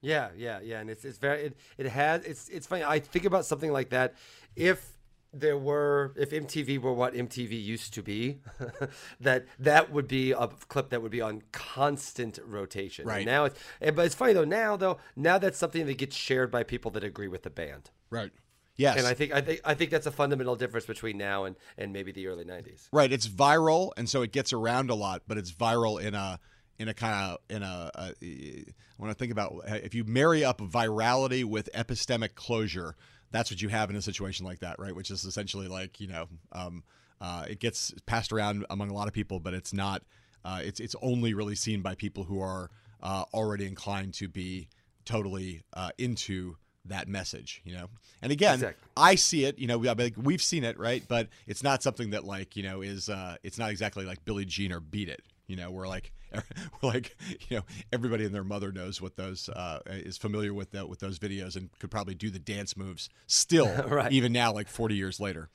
[0.00, 2.82] Yeah, yeah, yeah, and it's it's very it, it has it's it's funny.
[2.82, 4.14] I think about something like that.
[4.56, 4.96] If
[5.32, 8.40] there were if MTV were what MTV used to be,
[9.20, 13.06] that that would be a clip that would be on constant rotation.
[13.06, 14.44] Right and now, it's but it's funny though.
[14.44, 17.90] Now though, now that's something that gets shared by people that agree with the band.
[18.10, 18.32] Right.
[18.76, 18.98] Yes.
[18.98, 21.92] And I think I think I think that's a fundamental difference between now and and
[21.92, 22.88] maybe the early 90s.
[22.92, 26.40] Right, it's viral and so it gets around a lot, but it's viral in a
[26.78, 28.64] in a kind of in a, a I
[28.98, 32.96] want to think about if you marry up virality with epistemic closure,
[33.30, 34.94] that's what you have in a situation like that, right?
[34.94, 36.84] Which is essentially like, you know, um,
[37.20, 40.02] uh, it gets passed around among a lot of people, but it's not
[40.44, 42.70] uh, it's it's only really seen by people who are
[43.02, 44.68] uh, already inclined to be
[45.04, 47.88] totally uh, into that message, you know.
[48.20, 48.88] And again, exactly.
[48.96, 51.02] I see it, you know, we, I mean, we've seen it, right?
[51.06, 54.44] But it's not something that like, you know, is uh it's not exactly like Billie
[54.44, 55.22] Jean or Beat It.
[55.46, 56.42] You know, we're like we're
[56.90, 57.16] like,
[57.48, 61.00] you know, everybody and their mother knows what those uh is familiar with that with
[61.00, 64.12] those videos and could probably do the dance moves still right.
[64.12, 65.48] even now like 40 years later.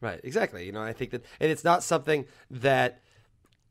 [0.00, 0.66] Right, exactly.
[0.66, 3.00] You know, I think that and it's not something that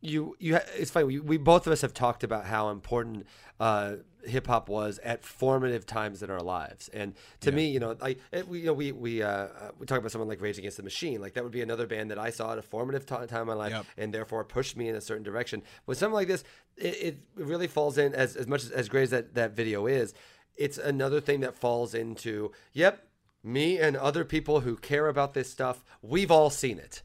[0.03, 3.25] you you it's funny we, we both of us have talked about how important
[3.59, 7.55] uh, hip hop was at formative times in our lives and to yeah.
[7.55, 10.27] me you know like we you know we we uh, uh, we talk about someone
[10.27, 12.57] like Rage Against the Machine like that would be another band that I saw at
[12.57, 13.85] a formative t- time in my life yep.
[13.97, 16.43] and therefore pushed me in a certain direction with something like this
[16.75, 19.87] it, it really falls in as as much as, as great as that that video
[19.87, 20.13] is
[20.57, 23.07] it's another thing that falls into yep
[23.41, 27.03] me and other people who care about this stuff we've all seen it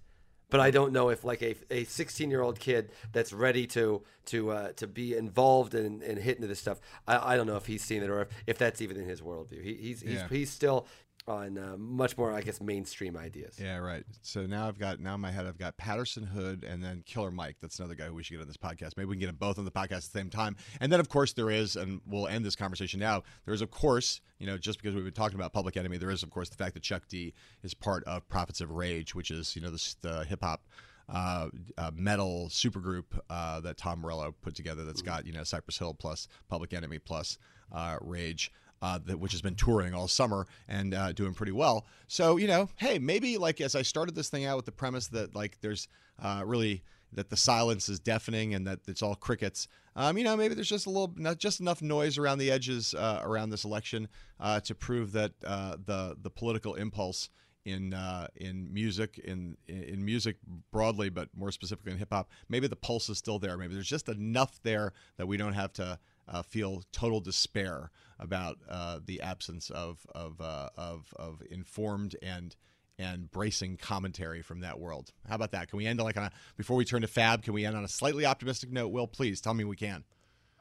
[0.50, 4.02] but I don't know if like a, a 16 year old kid that's ready to
[4.26, 6.80] to uh, to be involved and, and hit into this stuff.
[7.06, 9.20] I, I don't know if he's seen it or if, if that's even in his
[9.20, 9.62] worldview.
[9.62, 10.87] He, he's, he's he's still
[11.29, 13.57] on uh, much more, I guess, mainstream ideas.
[13.61, 14.05] Yeah, right.
[14.23, 17.31] So now I've got now in my head I've got Patterson Hood and then Killer
[17.31, 17.57] Mike.
[17.61, 18.97] That's another guy who we should get on this podcast.
[18.97, 20.57] Maybe we can get them both on the podcast at the same time.
[20.81, 23.23] And then of course there is, and we'll end this conversation now.
[23.45, 26.11] There is of course, you know, just because we've been talking about Public Enemy, there
[26.11, 29.31] is of course the fact that Chuck D is part of Prophets of Rage, which
[29.31, 30.62] is you know the, the hip hop
[31.09, 34.85] uh, uh, metal supergroup uh, that Tom Morello put together.
[34.85, 37.38] That's got you know Cypress Hill plus Public Enemy plus
[37.73, 38.53] uh, Rage.
[38.81, 41.85] Uh, that which has been touring all summer and uh, doing pretty well.
[42.07, 45.09] So you know, hey, maybe like as I started this thing out with the premise
[45.09, 45.88] that like there's
[46.23, 49.69] uh, really that the silence is deafening and that it's all crickets.
[49.97, 52.95] Um, you know, maybe there's just a little, not just enough noise around the edges
[52.95, 57.31] uh, around this election uh, to prove that uh, the the political impulse
[57.64, 60.37] in uh, in music in in music
[60.71, 63.57] broadly, but more specifically in hip hop, maybe the pulse is still there.
[63.57, 68.59] Maybe there's just enough there that we don't have to uh, feel total despair about
[68.69, 72.57] uh, the absence of of, uh, of of informed and
[72.99, 75.12] and bracing commentary from that world.
[75.29, 75.69] How about that?
[75.69, 77.43] Can we end like on a before we turn to Fab?
[77.43, 78.88] Can we end on a slightly optimistic note?
[78.88, 80.05] Will, please tell me we can.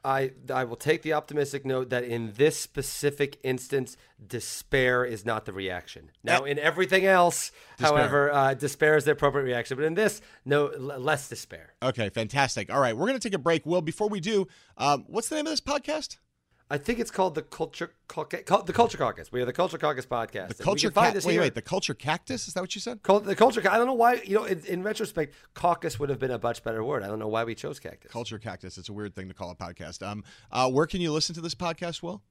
[0.04, 5.44] I I will take the optimistic note that in this specific instance, despair is not
[5.44, 6.10] the reaction.
[6.22, 7.98] Now, in everything else, Despair.
[7.98, 9.76] however, uh, despair is the appropriate reaction.
[9.76, 11.74] But in this, no l- less despair.
[11.82, 12.72] Okay, fantastic.
[12.72, 13.66] All right, we're gonna take a break.
[13.66, 16.18] Will, before we do, um, what's the name of this podcast?
[16.70, 18.42] I think it's called the Culture Caucus.
[18.44, 19.32] The Culture Caucus.
[19.32, 20.56] We are the Culture Caucus podcast.
[20.56, 20.88] The culture.
[20.88, 21.40] can find Ca- us wait, here.
[21.40, 21.54] wait.
[21.54, 22.46] The culture cactus.
[22.46, 23.00] Is that what you said?
[23.02, 23.62] The culture.
[23.70, 24.14] I don't know why.
[24.24, 27.02] You know, in, in retrospect, caucus would have been a much better word.
[27.02, 28.10] I don't know why we chose cactus.
[28.12, 28.76] Culture cactus.
[28.76, 30.06] It's a weird thing to call a podcast.
[30.06, 32.02] Um, uh, where can you listen to this podcast?
[32.02, 32.22] Will?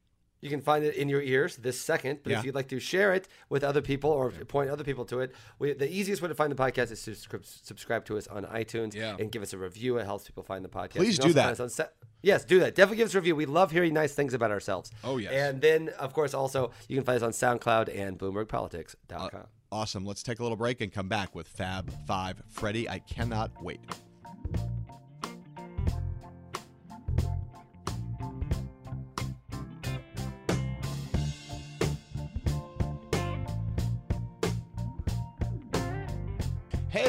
[0.42, 2.40] You can find it in your ears this second, but Yeah.
[2.40, 5.34] if you'd like to share it with other people or point other people to it,
[5.58, 8.94] we, the easiest way to find the podcast is to subscribe, to us on iTunes
[8.94, 9.16] Yeah.
[9.20, 9.98] and give us a review.
[9.98, 10.98] It helps people find the podcast.
[10.98, 11.58] Please do that.
[11.72, 11.86] Sa-
[12.22, 12.76] yes, do that.
[12.76, 13.36] Definitely give us a review.
[13.36, 14.92] We love hearing nice things about ourselves.
[15.04, 15.32] Oh, yes.
[15.34, 19.30] And then, of course, also you can find us on SoundCloud and BloombergPolitics.com.
[19.34, 20.06] Uh, Awesome.
[20.06, 22.88] Let's take a little break and come back with Fab Five Freddy.
[22.90, 23.82] I cannot wait.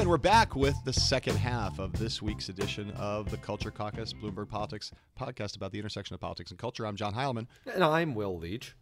[0.09, 4.15] And we're back with the second half of this week's edition of the Culture Caucus,
[4.15, 4.91] Bloomberg Politics
[5.21, 6.87] podcast about the intersection of politics and culture.
[6.87, 7.47] I'm John Heilemann.
[7.75, 8.75] and I'm Will Leitch.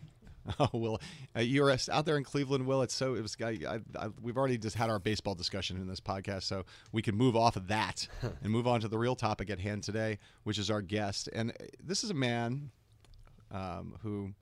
[0.61, 1.01] Oh well,
[1.37, 2.83] uh, you're out there in Cleveland, Will.
[2.83, 3.37] It's so it was.
[3.43, 7.03] I, I, I, we've already just had our baseball discussion in this podcast, so we
[7.03, 10.21] can move off of that and move on to the real topic at hand today,
[10.45, 11.29] which is our guest.
[11.33, 12.71] And uh, this is a man
[13.51, 14.35] um, who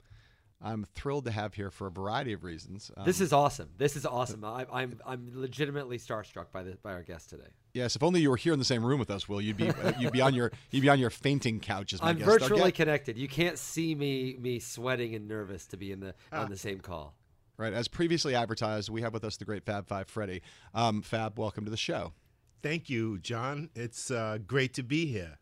[0.65, 2.89] I'm thrilled to have here for a variety of reasons.
[2.97, 3.69] Um, This is awesome.
[3.77, 4.43] This is awesome.
[4.43, 7.49] I, I'm I'm legitimately starstruck by the by our guest today.
[7.73, 7.95] yes.
[7.95, 9.39] If only you were here in the same room with us, Will.
[9.39, 12.09] You'd be uh, you'd be on your you'd be on your fainting couch as my
[12.09, 12.39] I'm guest star.
[12.39, 12.71] virtually Yeah.
[12.71, 13.17] connected.
[13.17, 16.41] You can't see me me sweating and nervous to be in the Ah.
[16.43, 17.15] on the same call.
[17.57, 17.71] Right.
[17.71, 20.41] As previously advertised, we have with us the great Fab Five Freddy.
[20.73, 22.11] Um, Fab, welcome to the show.
[22.63, 23.69] Thank you, John.
[23.75, 25.37] It's uh, great to be here.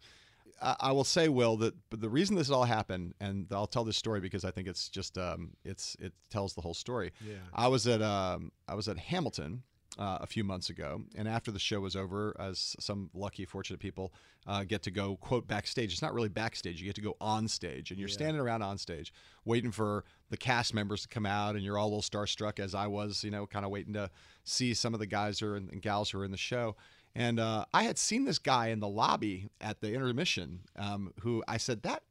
[0.80, 4.19] I will say, Will, that the reason this all happened, and I'll tell this story
[4.19, 7.12] because I think it's just um, it's it tells the whole story.
[7.26, 7.36] Yeah.
[7.54, 9.63] I was at um, I was at Hamilton
[9.97, 13.80] uh, a few months ago, and after the show was over, as some lucky, fortunate
[13.80, 14.13] people
[14.47, 15.91] uh, get to go quote backstage.
[15.91, 18.78] It's not really backstage; you get to go on stage, and you're standing around on
[18.78, 19.13] stage
[19.45, 22.73] waiting for the cast members to come out, and you're all a little starstruck, as
[22.73, 24.10] I was, you know, kind of waiting to
[24.45, 26.76] see some of the guys who are and gals who are in the show.
[27.15, 31.43] And uh, I had seen this guy in the lobby at the intermission um, who
[31.47, 32.04] I said, that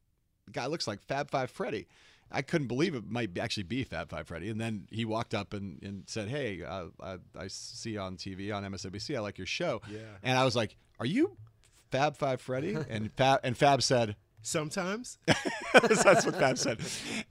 [0.51, 1.87] guy looks like Fab Five Freddy.
[2.31, 4.49] I couldn't believe it might actually be Fab Five Freddy.
[4.49, 8.17] And then he walked up and, and said, Hey, uh, I, I see you on
[8.17, 9.15] TV on MSNBC.
[9.15, 9.81] I like your show.
[9.89, 9.99] Yeah.
[10.23, 11.37] And I was like, Are you
[11.91, 12.77] Fab Five Freddy?
[12.89, 15.17] And Fab, and Fab said, Sometimes,
[15.73, 16.79] That's what Fab said.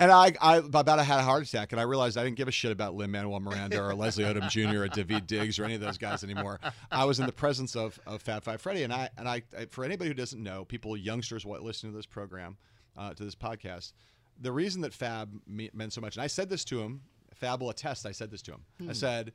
[0.01, 2.49] And I, I about I had a heart attack, and I realized I didn't give
[2.49, 4.85] a shit about Lin Manuel Miranda or Leslie Odom Jr.
[4.85, 6.59] or Daveed Diggs or any of those guys anymore.
[6.91, 9.67] I was in the presence of, of Fab Five Freddy, and I and I, I
[9.67, 12.57] for anybody who doesn't know, people youngsters what listening to this program,
[12.97, 13.93] uh, to this podcast,
[14.41, 17.03] the reason that Fab me, meant so much, and I said this to him,
[17.35, 18.07] Fab will attest.
[18.07, 18.63] I said this to him.
[18.89, 19.33] I said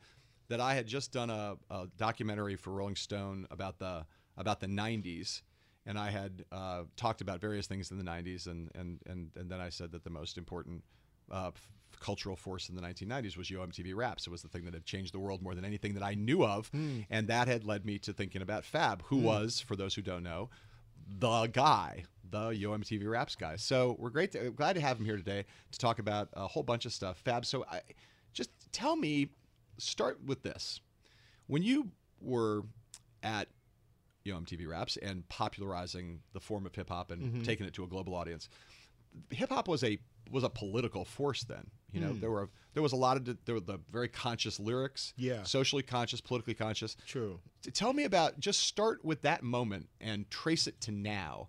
[0.50, 4.68] that I had just done a, a documentary for Rolling Stone about the about the
[4.68, 5.42] '90s
[5.88, 9.50] and I had uh, talked about various things in the 90s, and, and, and, and
[9.50, 10.84] then I said that the most important
[11.32, 11.72] uh, f-
[12.02, 14.28] cultural force in the 1990s was Yo MTV Raps.
[14.28, 16.46] It was the thing that had changed the world more than anything that I knew
[16.46, 16.70] of,
[17.10, 20.24] and that had led me to thinking about Fab, who was, for those who don't
[20.24, 20.50] know,
[21.20, 23.56] the guy, the Yo MTV Raps guy.
[23.56, 26.64] So we're great, to, glad to have him here today to talk about a whole
[26.64, 27.18] bunch of stuff.
[27.24, 27.80] Fab, so I,
[28.34, 29.30] just tell me,
[29.78, 30.82] start with this.
[31.48, 32.64] When you were
[33.24, 33.48] at
[34.28, 37.42] you know, MTV Raps and popularizing the form of hip hop and Mm-hmm.
[37.44, 38.50] taking it to a global audience.
[39.32, 39.98] Hip hop was a
[40.30, 41.72] was a political force then.
[41.94, 45.14] You know, there were there was a lot of there were the very conscious lyrics.
[45.18, 45.44] Yeah.
[45.44, 46.96] socially conscious, politically conscious.
[47.08, 47.40] true.
[47.74, 51.48] Tell me about just start with that moment and trace it to now.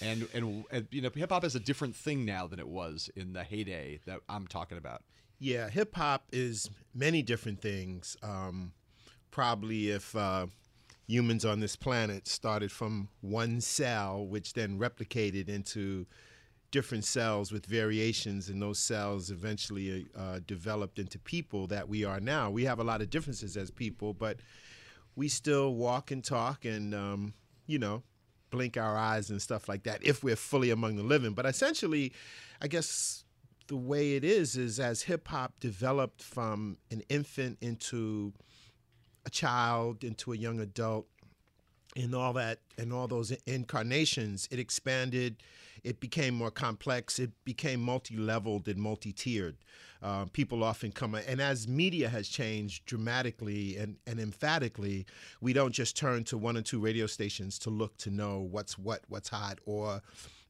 [0.00, 3.10] And and, and you know, hip hop is a different thing now than it was
[3.16, 5.02] in the heyday that I'm talking about.
[5.40, 8.16] Yeah, hip hop is many different things.
[8.22, 8.72] Um,
[9.30, 10.46] probably if uh,
[11.08, 16.06] humans on this planet started from one cell, which then replicated into
[16.70, 22.20] different cells with variations, and those cells eventually uh, developed into people that we are
[22.20, 22.50] now.
[22.50, 24.40] We have a lot of differences as people, but
[25.16, 27.32] we still walk and talk and, um,
[27.66, 28.02] you know,
[28.50, 31.32] blink our eyes and stuff like that if we're fully among the living.
[31.32, 32.12] But essentially,
[32.60, 33.24] I guess
[33.68, 38.34] the way it is is as hip hop developed from an infant into
[39.26, 41.06] a child, into a young adult,
[41.96, 45.36] and all that, and all those incarnations, it expanded
[45.84, 47.18] it became more complex.
[47.18, 49.56] It became multi-leveled and multi-tiered.
[50.02, 55.06] Uh, people often come, and as media has changed dramatically and, and emphatically,
[55.40, 58.78] we don't just turn to one or two radio stations to look to know what's
[58.78, 60.00] what, what's hot, or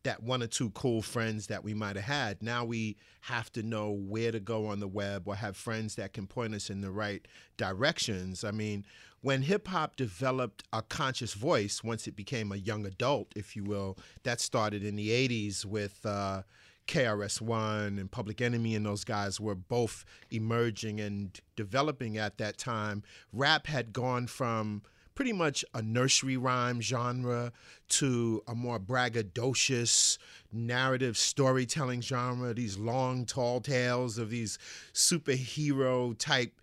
[0.04, 2.42] that one or two cool friends that we might have had.
[2.42, 6.12] Now we have to know where to go on the web or have friends that
[6.12, 8.44] can point us in the right directions.
[8.44, 8.84] I mean,
[9.20, 13.64] when hip hop developed a conscious voice, once it became a young adult, if you
[13.64, 16.04] will, that started in the 80s with.
[16.04, 16.42] Uh,
[16.88, 22.56] KRS One and Public Enemy and those guys were both emerging and developing at that
[22.56, 23.02] time.
[23.30, 24.82] Rap had gone from
[25.18, 27.50] pretty much a nursery rhyme genre
[27.88, 30.16] to a more braggadocious
[30.52, 34.61] narrative storytelling genre, these long, tall tales of these
[34.94, 36.61] superhero type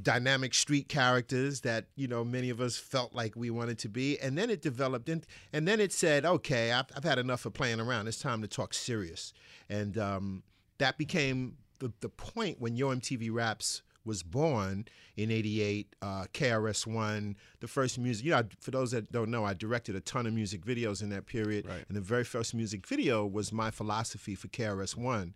[0.00, 4.18] dynamic street characters that you know many of us felt like we wanted to be.
[4.20, 7.52] And then it developed in, and then it said okay I've, I've had enough of
[7.52, 8.08] playing around.
[8.08, 9.34] It's time to talk serious.
[9.68, 10.44] And um,
[10.78, 16.86] that became the, the point when Yo MTV Raps was born in 88 uh, KRS
[16.86, 20.26] One the first music you know for those that don't know i directed a ton
[20.26, 21.66] of music videos in that period.
[21.68, 21.84] Right.
[21.86, 25.34] and the very first music video was my philosophy for KRS One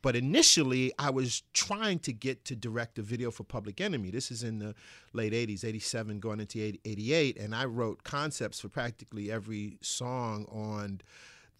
[0.00, 4.10] but initially i was trying to get to direct a video for public enemy.
[4.10, 4.74] This is in the
[5.12, 11.00] late 80s 87 going into 88 and i wrote concepts for practically every song on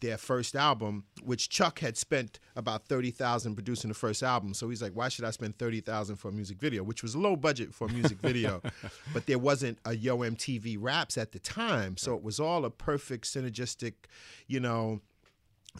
[0.02, 4.52] their first album, which Chuck had spent about thirty thousand producing the first album.
[4.52, 7.14] So he's like, "Why should I spend thirty thousand for a music video?" Which was
[7.14, 8.60] a low budget for a music video,
[9.14, 12.70] but there wasn't a Yo MTV Raps at the time, so it was all a
[12.70, 13.94] perfect synergistic,
[14.46, 15.00] you know,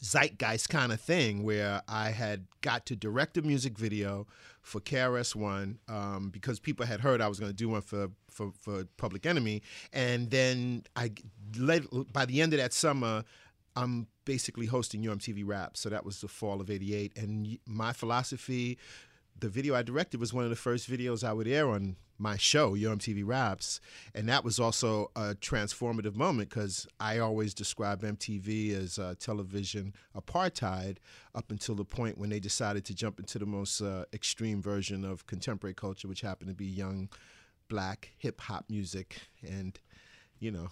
[0.00, 4.26] zeitgeist kind of thing where I had got to direct a music video
[4.62, 8.08] for KRS One um, because people had heard I was going to do one for,
[8.30, 11.10] for for Public Enemy, and then I
[11.58, 13.24] led, by the end of that summer.
[13.74, 15.76] I'm basically hosting Yo MTV Rap.
[15.76, 17.16] So that was the fall of 88.
[17.16, 18.78] And my philosophy,
[19.38, 22.36] the video I directed was one of the first videos I would air on my
[22.36, 23.80] show, Yo MTV Raps.
[24.14, 29.94] And that was also a transformative moment because I always describe MTV as uh, television
[30.16, 30.98] apartheid
[31.34, 35.04] up until the point when they decided to jump into the most uh, extreme version
[35.04, 37.08] of contemporary culture, which happened to be young
[37.68, 39.16] black hip hop music.
[39.42, 39.78] And,
[40.38, 40.68] you know,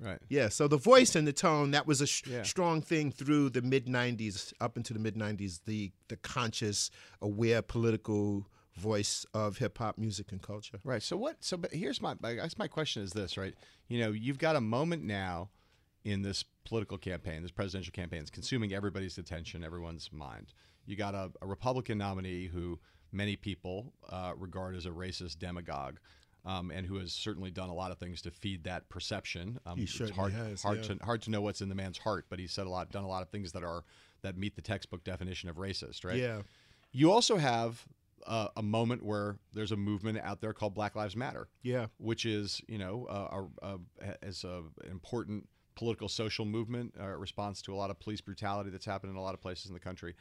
[0.00, 0.18] Right.
[0.28, 0.48] Yeah.
[0.48, 2.42] So the voice and the tone that was a sh- Yeah.
[2.44, 5.60] strong thing through the mid '90s, up into the mid '90s.
[5.64, 10.78] The the conscious, aware, political voice of hip hop music and culture.
[10.84, 11.02] Right.
[11.02, 11.42] So what?
[11.44, 12.14] So but here's my.
[12.22, 13.36] I guess my question is this.
[13.36, 13.54] Right.
[13.88, 15.50] You know, you've got a moment now
[16.04, 20.52] in this political campaign, this presidential campaign, is consuming everybody's attention, everyone's mind.
[20.86, 22.78] You got a, a Republican nominee who
[23.10, 25.96] many people uh, regard as a racist demagogue.
[26.44, 29.58] Um, and who has certainly done a lot of things to feed that perception.
[29.66, 30.94] Um, He it's hard, has, hard yeah.
[30.94, 33.04] to hard to know what's in the man's heart, but he's said a lot, done
[33.04, 33.84] a lot of things that are
[34.22, 36.16] that meet the textbook definition of racist, right?
[36.16, 36.42] Yeah.
[36.92, 37.84] You also have
[38.26, 41.86] uh, a moment where there's a movement out there called Black Lives Matter, Yeah.
[41.98, 43.74] which is you know uh, a,
[44.06, 48.20] a, as a, an important political social movement uh, response to a lot of police
[48.20, 50.14] brutality that's happened in a lot of places in the country.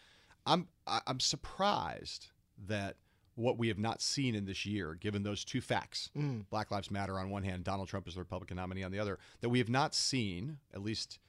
[0.45, 2.27] I'm I'm surprised
[2.67, 2.97] that
[3.37, 6.45] what we have not seen in this year, given those two facts, Mm.
[6.49, 9.19] Black Lives Matter on one hand, Donald Trump is the Republican nominee on the other,
[9.41, 11.19] that we have not seen, at least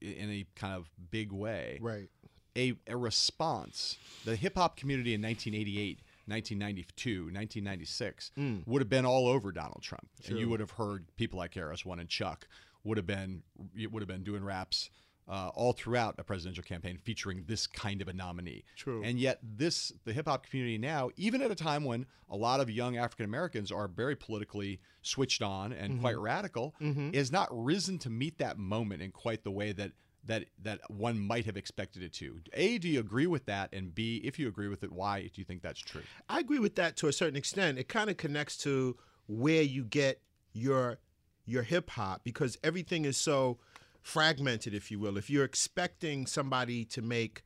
[0.00, 2.08] in a kind of big way, Right.
[2.56, 3.96] a, a response.
[4.24, 8.30] The hip hop community in 1988, 1992, 1996
[8.66, 11.84] would have been all over Donald Trump, and you would have heard people like KRS
[11.84, 12.48] One and Chuck
[12.84, 13.42] would have been
[13.90, 14.90] would have been doing raps.
[15.26, 18.62] Uh, all throughout a presidential campaign featuring this kind of a nominee.
[18.76, 19.02] True.
[19.02, 22.60] And yet, this the hip hop community now, even at a time when a lot
[22.60, 26.74] of young African Americans are very politically switched on and quite radical,
[27.14, 29.92] is not risen to meet that moment in quite the way that
[30.26, 32.40] that that one might have expected it to.
[32.52, 33.70] A, do you agree with that?
[33.72, 36.02] And B, if you agree with it, why do you think that's true?
[36.28, 37.78] I agree with that to a certain extent.
[37.78, 40.20] It kind of connects to where you get
[40.52, 40.98] your
[41.46, 43.58] your hip hop because everything is so
[44.04, 45.16] fragmented, if you will.
[45.16, 47.42] If you're expecting somebody to make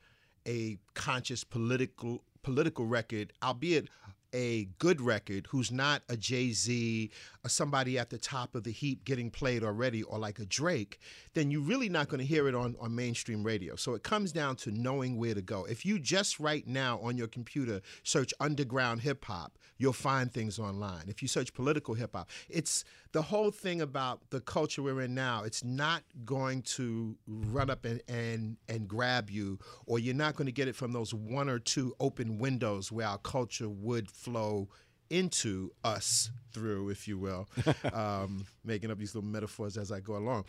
[0.47, 3.89] a conscious political political record, albeit
[4.35, 7.11] a good record who's not a Jay Z
[7.47, 10.99] somebody at the top of the heap getting played already or like a Drake,
[11.35, 13.75] then you're really not going to hear it on, on mainstream radio.
[13.77, 15.65] So it comes down to knowing where to go.
[15.65, 20.59] If you just right now on your computer search underground hip hop, you'll find things
[20.59, 21.05] online.
[21.09, 25.15] If you search political hip hop, it's the whole thing about the culture we're in
[25.15, 25.43] now.
[25.45, 30.47] It's not going to run up and, and, and grab you, or you're not going
[30.47, 34.69] to get it from those one or two open windows where our culture would flow
[35.11, 37.49] into us through, if you will,
[37.93, 40.45] um, making up these little metaphors as I go along.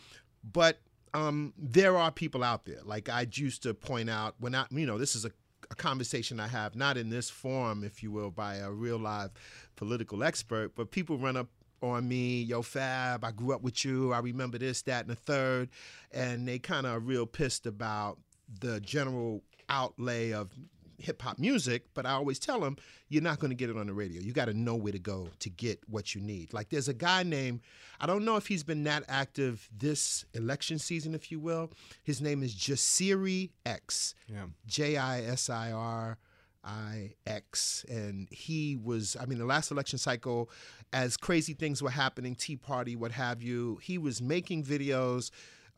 [0.52, 0.80] But
[1.14, 4.86] um, there are people out there, like I used to point out when I, you
[4.86, 5.32] know, this is a,
[5.70, 9.30] a conversation I have, not in this form, if you will, by a real live
[9.76, 11.48] political expert, but people run up
[11.82, 15.16] on me, yo, Fab, I grew up with you, I remember this, that, and the
[15.16, 15.70] third.
[16.12, 18.18] And they kind of are real pissed about
[18.60, 20.50] the general outlay of
[21.00, 22.76] hip hop music, but I always tell them
[23.08, 24.20] you're not going to get it on the radio.
[24.20, 26.52] You got to know where to go to get what you need.
[26.52, 27.60] Like there's a guy named
[28.00, 31.72] I don't know if he's been that active this election season, if you will.
[32.02, 34.14] His name is Jasiri X.
[34.28, 34.44] Yeah.
[34.66, 36.18] J I S I R.
[36.64, 40.50] I X, and he was, I mean, the last election cycle,
[40.92, 45.30] as crazy things were happening, Tea Party, what have you, he was making videos,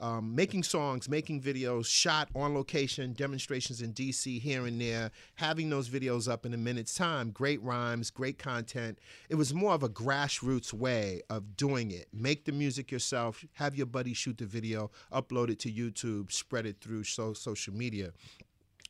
[0.02, 5.70] um, making songs, making videos, shot on location, demonstrations in DC here and there, having
[5.70, 7.30] those videos up in a minute's time.
[7.30, 8.98] Great rhymes, great content.
[9.28, 12.08] It was more of a grassroots way of doing it.
[12.12, 16.66] Make the music yourself, have your buddy shoot the video, upload it to YouTube, spread
[16.66, 18.12] it through so- social media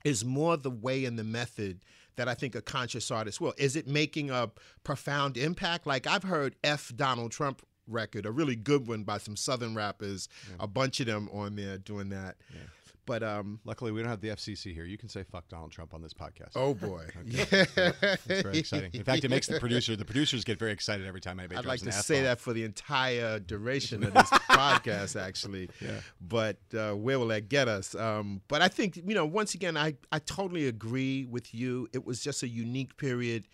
[0.05, 1.81] is more the way and the method
[2.17, 3.55] that I think a conscious artist will.
[3.57, 4.51] Is it making a
[4.85, 5.87] profound impact?
[5.87, 10.29] Like I've heard F Donald Trump record, a really good one by some Southern rappers,
[10.61, 12.37] a bunch of them on there doing that.
[13.05, 14.85] But um, Luckily, we don't have the FCC here.
[14.85, 16.53] You can say "fuck Donald Trump" on this podcast.
[16.55, 18.91] oh boy, It's very exciting.
[18.95, 19.97] In fact, it makes the producer.
[19.97, 22.65] The producers get very excited every time anybody I'd like to say that for the
[22.65, 25.69] entire duration of this podcast, actually.
[25.81, 26.01] Yeah.
[26.21, 27.95] But uh, where will that get us?
[27.95, 31.89] Um, but I think, you know, once again, I, I totally agree with you.
[31.93, 33.49] It was just a unique period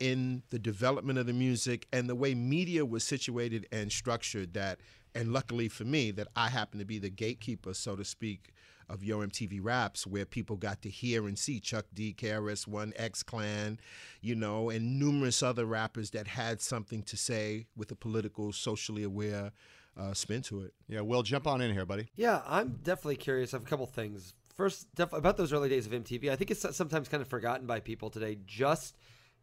[0.00, 4.80] in the development of the music and the way media was situated and structured that,
[5.14, 8.53] and luckily for me, that I happen to be the gatekeeper, so to speak,
[8.88, 12.92] of Yo MTV Raps, where people got to hear and see Chuck D, KRS One,
[12.96, 13.78] X Clan,
[14.20, 19.02] you know, and numerous other rappers that had something to say with a political, socially
[19.02, 19.52] aware
[19.96, 20.74] uh, spin to it.
[20.88, 22.08] Yeah, Will, jump on in here, buddy.
[22.16, 23.54] Yeah, I'm definitely curious.
[23.54, 24.34] I have a couple things.
[24.56, 26.30] First, def- about those early days of MTV.
[26.30, 28.96] I think it's sometimes kind of forgotten by people today just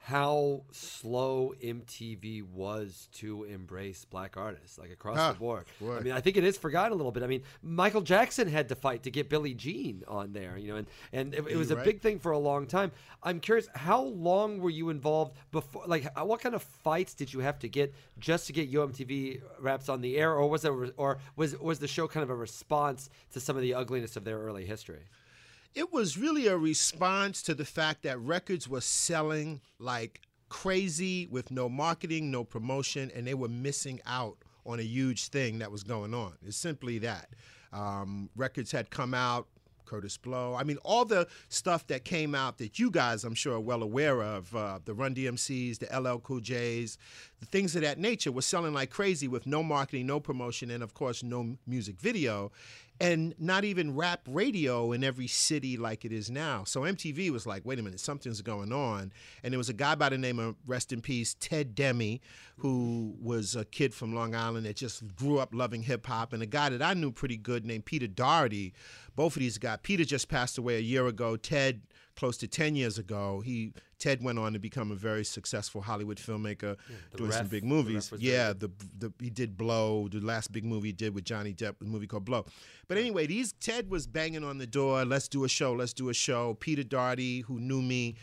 [0.04, 5.66] how slow MTV was to embrace black artists, like across Ah, the board.
[5.80, 5.98] boy.
[5.98, 7.22] I mean, I think it is forgotten a little bit.
[7.22, 10.78] I mean, Michael Jackson had to fight to get Billie Jean on there, you know,
[10.78, 11.86] and, and it, it was a right.
[11.86, 12.92] big thing for a long time.
[13.22, 15.84] I'm curious, how long were you involved before?
[15.86, 19.42] Like, what kind of fights did you have to get just to get Yo MTV
[19.60, 22.36] Raps on the air, or was it, or was was the show kind of a
[22.36, 25.04] response to some of the ugliness of their early history?
[25.74, 31.50] It was really a response to the fact that records were selling like crazy with
[31.50, 35.84] no marketing, no promotion, and they were missing out on a huge thing that was
[35.84, 36.34] going on.
[36.46, 37.30] It's simply that.
[37.72, 39.48] Um, records had come out.
[39.92, 40.56] Kurtis Blow.
[40.56, 43.84] I mean, all the stuff that came out that you guys, I'm sure, are well
[43.84, 46.98] aware of uh, the Run DMCs, the LL Cool J's,
[47.42, 50.82] the things of that nature were selling like crazy with no marketing, no promotion, and
[50.82, 52.54] of course, no music video,
[53.02, 56.64] and not even rap radio in every city like it is now.
[56.64, 59.12] So MTV was like, wait a minute, something's going on.
[59.44, 62.20] And there was a guy by the name of, rest in peace, Ted Demme,
[62.58, 66.44] who was a kid from Long Island that just grew up loving hip hop, and
[66.44, 68.72] a guy that I knew pretty good named Peter Dougherty.
[69.16, 69.80] Both of these guys.
[69.82, 71.36] Peter just passed away a year ago.
[71.36, 71.82] Ted,
[72.16, 73.42] close to 10 years ago.
[73.42, 76.76] He Ted went on to become a very successful Hollywood filmmaker,
[77.12, 78.12] The doing some big movies.
[78.12, 80.08] Ref very Yeah, the, the he did Blow.
[80.08, 82.46] The last big movie he did with Johnny Depp, was a movie called Blow.
[82.88, 85.06] But anyway, these Ted was banging on the door.
[85.06, 85.74] Let's do a show.
[85.74, 86.56] Let's do a show.
[86.56, 88.16] Peter Dougherty, who knew me,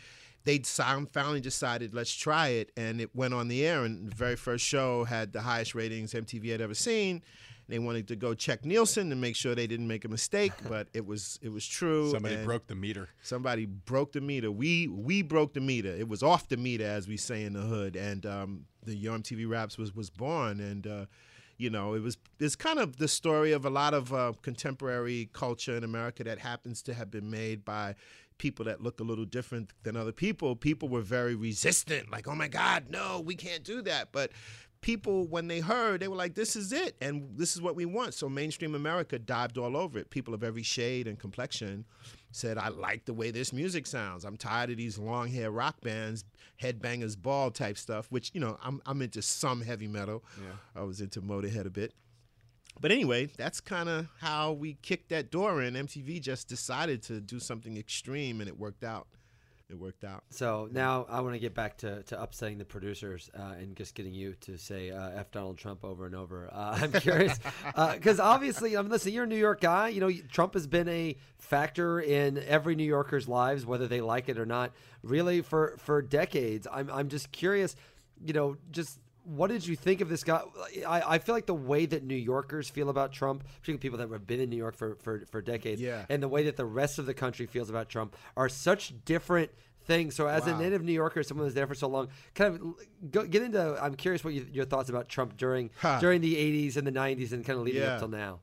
[0.43, 3.83] they finally decided let's try it, and it went on the air.
[3.83, 7.21] And the very first show had the highest ratings MTV had ever seen.
[7.69, 10.87] They wanted to go check Nielsen to make sure they didn't make a mistake, but
[10.93, 12.11] it was it was true.
[12.11, 13.09] Somebody and broke the meter.
[13.21, 14.51] Somebody broke the meter.
[14.51, 15.89] We we broke the meter.
[15.89, 17.95] It was off the meter, as we say in the hood.
[17.95, 21.05] And um, the Yo TV Raps was was born, and uh,
[21.57, 25.29] you know it was it's kind of the story of a lot of uh, contemporary
[25.33, 27.95] culture in America that happens to have been made by
[28.39, 30.55] people that look a little different than other people.
[30.55, 34.11] People were very resistant, like, oh my God, no, we can't do that.
[34.11, 34.31] But
[34.81, 37.85] people when they heard they were like this is it and this is what we
[37.85, 38.13] want.
[38.13, 40.09] So mainstream america dived all over it.
[40.09, 41.85] People of every shade and complexion
[42.31, 44.23] said i like the way this music sounds.
[44.23, 46.23] I'm tired of these long hair rock bands
[46.61, 50.23] headbangers ball type stuff which you know i'm, I'm into some heavy metal.
[50.75, 51.93] I was into motorhead a bit.
[52.79, 55.73] But anyway that's kind of how we kicked that door in.
[55.73, 59.07] Mtv just decided to do something extreme and it worked out
[59.69, 63.29] it worked out So now I want to get back to, to upsetting the producers
[63.37, 66.49] uh, and just getting you to say uh, "f Donald Trump" over and over.
[66.51, 67.37] Uh, I'm curious
[67.93, 69.89] because obviously, I mean, listen, you're a New York guy.
[69.89, 74.29] You know, Trump has been a factor in every New Yorker's lives, whether they like
[74.29, 74.73] it or not.
[75.03, 76.67] Really, for for decades.
[76.71, 77.75] I'm I'm just curious.
[78.25, 80.41] You know, just what did you think of this guy?
[80.87, 84.09] I, I feel like the way that New Yorkers feel about Trump, particularly people that
[84.11, 86.05] have been in New York for, for, for decades, Yeah.
[86.09, 89.51] and the way that the rest of the country feels about Trump are such different
[89.85, 90.15] things.
[90.15, 93.25] So, as a native New Yorker, someone who's there for so long, kind of go,
[93.25, 93.77] get into.
[93.83, 95.99] I'm curious what you, your thoughts about Trump during Ha.
[95.99, 97.93] during the '80s and the '90s and kind of leading Yeah.
[97.93, 98.39] up till now.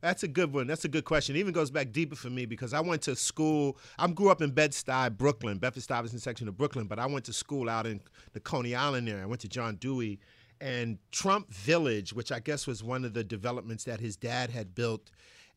[0.00, 0.66] That's a good one.
[0.68, 1.34] That's a good question.
[1.34, 3.76] It even goes back deeper for me because I went to school.
[3.98, 7.68] I grew up in Bed-Stuy, Brooklyn, Bedford-Stuyvesant section of Brooklyn, but I went to school
[7.68, 8.00] out in
[8.32, 9.24] the Coney Island area.
[9.24, 10.20] I went to John Dewey
[10.60, 14.74] and Trump Village, which I guess was one of the developments that his dad had
[14.74, 15.10] built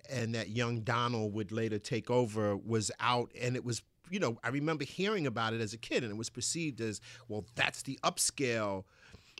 [0.09, 4.37] and that young Donald would later take over was out and it was you know,
[4.43, 7.83] I remember hearing about it as a kid and it was perceived as, well, that's
[7.83, 8.83] the upscale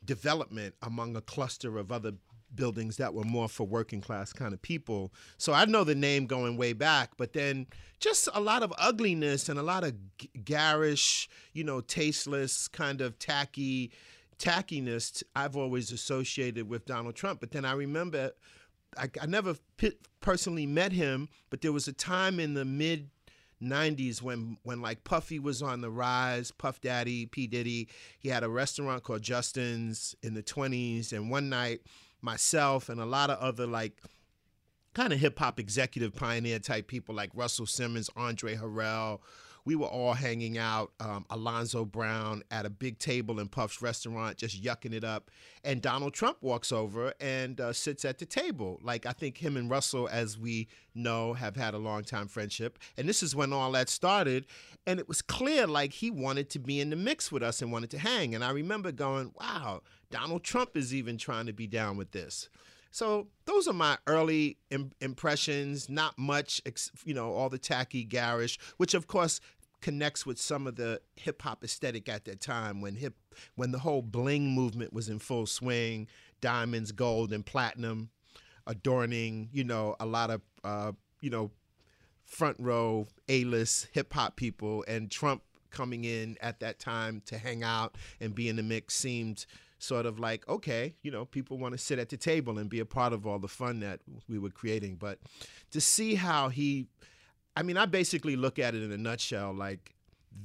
[0.05, 2.13] development among a cluster of other
[2.55, 5.13] buildings that were more for working class kind of people.
[5.37, 7.67] So I know the name going way back, but then
[7.99, 9.93] just a lot of ugliness and a lot of
[10.43, 13.91] garish, you know, tasteless, kind of tacky
[14.37, 17.39] tackiness I've always associated with Donald Trump.
[17.39, 18.31] But then I remember
[18.97, 23.09] I, I never p- personally met him, but there was a time in the mid
[23.61, 27.87] 90s when when like Puffy was on the rise, Puff Daddy, P Diddy,
[28.19, 31.81] he had a restaurant called Justin's in the 20s and one night
[32.21, 34.01] myself and a lot of other like
[34.93, 39.19] kind of hip hop executive pioneer type people like Russell Simmons, Andre Harrell.
[39.65, 44.37] We were all hanging out, um, Alonzo Brown at a big table in Puff's restaurant,
[44.37, 45.29] just yucking it up.
[45.63, 48.79] And Donald Trump walks over and uh, sits at the table.
[48.81, 52.79] Like, I think him and Russell, as we know, have had a long time friendship.
[52.97, 54.45] And this is when all that started.
[54.87, 57.71] And it was clear, like, he wanted to be in the mix with us and
[57.71, 58.33] wanted to hang.
[58.33, 62.49] And I remember going, wow, Donald Trump is even trying to be down with this.
[62.91, 65.89] So those are my early Im- impressions.
[65.89, 69.39] Not much, ex- you know, all the tacky, garish, which of course
[69.81, 73.15] connects with some of the hip hop aesthetic at that time when hip,
[73.55, 76.07] when the whole bling movement was in full swing,
[76.39, 78.09] diamonds, gold, and platinum,
[78.67, 81.49] adorning, you know, a lot of, uh, you know,
[82.25, 87.63] front row A-list hip hop people, and Trump coming in at that time to hang
[87.63, 89.45] out and be in the mix seemed
[89.81, 92.79] sort of like okay you know people want to sit at the table and be
[92.79, 95.19] a part of all the fun that we were creating but
[95.71, 96.87] to see how he
[97.57, 99.95] i mean i basically look at it in a nutshell like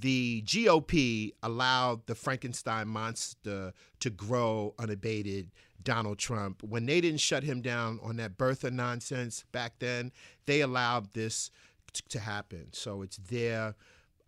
[0.00, 5.50] the GOP allowed the Frankenstein monster to grow unabated.
[5.82, 10.10] Donald Trump, when they didn't shut him down on that birther nonsense back then,
[10.46, 11.52] they allowed this
[12.08, 12.66] to happen.
[12.72, 13.76] So it's their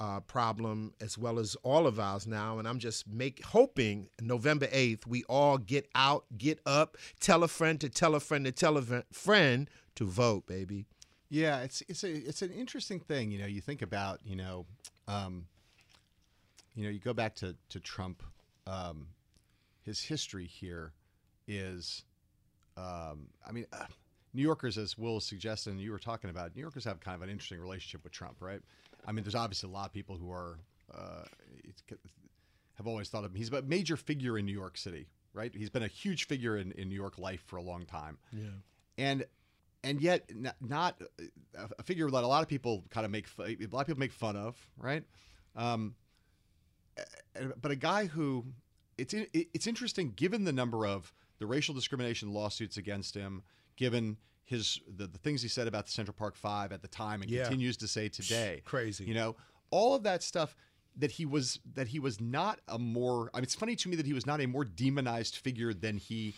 [0.00, 2.58] uh, problem as well as all of ours now.
[2.58, 7.48] And I'm just make hoping November 8th we all get out, get up, tell a
[7.48, 8.82] friend to tell a friend to tell a
[9.12, 10.86] friend to vote, baby.
[11.30, 13.30] Yeah, it's it's a it's an interesting thing.
[13.30, 14.64] You know, you think about you know,
[15.06, 15.46] um,
[16.74, 18.22] you know, you go back to to Trump.
[18.66, 19.08] Um,
[19.82, 20.92] his history here
[21.46, 22.04] is,
[22.76, 23.86] um, I mean, uh,
[24.34, 27.22] New Yorkers, as Will suggested, and you were talking about, New Yorkers have kind of
[27.22, 28.60] an interesting relationship with Trump, right?
[29.08, 30.58] I mean, there's obviously a lot of people who are
[30.94, 31.24] uh,
[32.74, 33.36] have always thought of him.
[33.36, 35.50] He's a major figure in New York City, right?
[35.54, 38.18] He's been a huge figure in, in New York life for a long time.
[38.32, 38.48] Yeah.
[38.98, 39.24] And
[39.82, 40.30] and yet
[40.60, 41.00] not
[41.56, 43.98] a- a figure that a lot of people kind of make a lot of people
[43.98, 45.04] make fun of, right?
[45.56, 45.94] Um,
[47.60, 48.44] but a guy who
[48.98, 53.42] it's in, it's interesting given the number of the racial discrimination lawsuits against him,
[53.76, 54.18] given
[54.48, 57.30] his the, the things he said about the Central Park Five at the time and
[57.30, 57.42] Yeah.
[57.42, 58.62] continues to say today.
[58.64, 59.04] Crazy.
[59.04, 59.36] You know,
[59.70, 60.56] all of that stuff
[60.96, 63.96] that he was that he was not a more I mean it's funny to me
[63.96, 66.34] that he was not a more demonized figure than he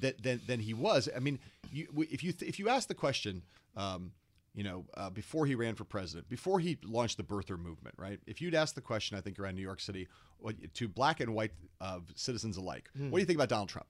[0.00, 1.08] that than, than he was.
[1.14, 1.38] I mean,
[1.72, 3.42] you, if you if you ask the question
[3.76, 4.12] um,
[4.54, 8.20] you know, uh, before he ran for president, before he launched the birther movement, right?
[8.26, 10.06] If you'd ask the question, I think around New York City,
[10.38, 11.50] what, to black and white
[11.80, 13.88] uh, citizens alike, what do you think about Donald Trump?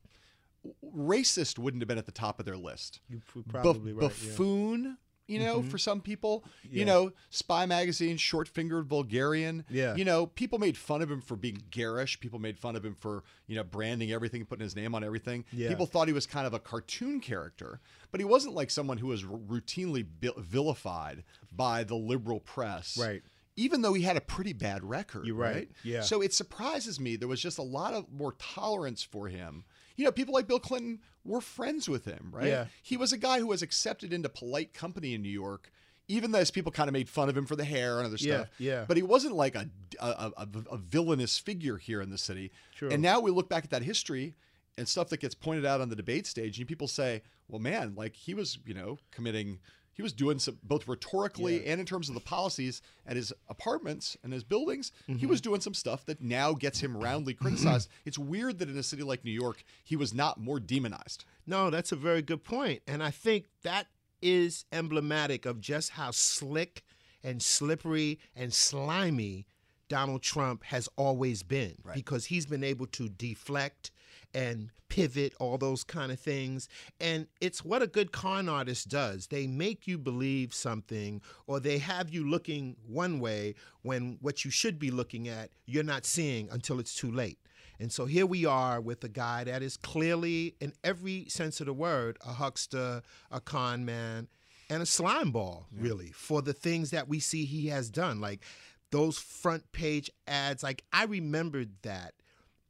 [0.96, 3.00] Racist wouldn't have been at the top of their list.
[3.08, 4.02] You're probably Buf- right.
[4.02, 4.08] yeah.
[4.08, 5.68] Buffoon you know, mm-hmm.
[5.68, 6.44] for some people.
[6.70, 9.64] You know, Spy Magazine, short fingered vulgarian.
[9.70, 9.94] Yeah.
[9.94, 12.20] You know, people made fun of him for being garish.
[12.20, 15.44] People made fun of him for, you know, branding everything, putting his name on everything.
[15.52, 15.68] Yeah.
[15.68, 19.08] People thought he was kind of a cartoon character, but he wasn't like someone who
[19.08, 20.04] was r- routinely
[20.38, 22.98] vilified by the liberal press.
[22.98, 23.22] Right.
[23.56, 25.26] Even though he had a pretty bad record.
[25.26, 25.70] You're right.
[25.84, 26.00] Yeah.
[26.00, 29.64] So it surprises me there was just a lot of more tolerance for him.
[29.96, 32.46] You know, people like Bill Clinton were friends with him, right?
[32.48, 32.66] Yeah.
[32.82, 35.70] He was a guy who was accepted into polite company in New York,
[36.08, 38.34] even though people kind of made fun of him for the hair and other Yeah,
[38.36, 38.48] stuff.
[38.58, 38.84] yeah.
[38.86, 39.68] But he wasn't like a,
[40.00, 42.50] a, a, a villainous figure here in the city.
[42.76, 42.90] True.
[42.90, 44.34] And now we look back at that history
[44.76, 47.94] and stuff that gets pointed out on the debate stage, and people say, well, man,
[47.94, 49.60] like he was, you know, committing.
[49.94, 54.16] He was doing some both rhetorically and in terms of the policies at his apartments
[54.22, 54.92] and his buildings.
[55.06, 55.28] He mm-hmm.
[55.28, 57.88] was doing some stuff that now gets him roundly criticized.
[58.04, 61.24] it's weird that in a city like New York, he was not more demonized.
[61.46, 62.40] No, that's a very good.
[62.86, 63.86] And I think that
[64.20, 66.82] is emblematic of just how slick
[67.22, 69.46] and slippery and slimy
[69.88, 73.90] Donald Trump has always been because he's been able to deflect
[74.34, 76.68] and pivot all those kind of things.
[77.00, 79.28] And it's what a good con artist does.
[79.28, 84.50] They make you believe something or they have you looking one way when what you
[84.50, 87.38] should be looking at you're not seeing until it's too late.
[87.80, 91.66] And so here we are with a guy that is clearly, in every sense of
[91.66, 94.28] the word, a huckster, a con man,
[94.70, 98.20] and a slime ball, really, for the things that we see he has done.
[98.20, 98.44] Like
[98.92, 102.14] those front page ads, like I remembered that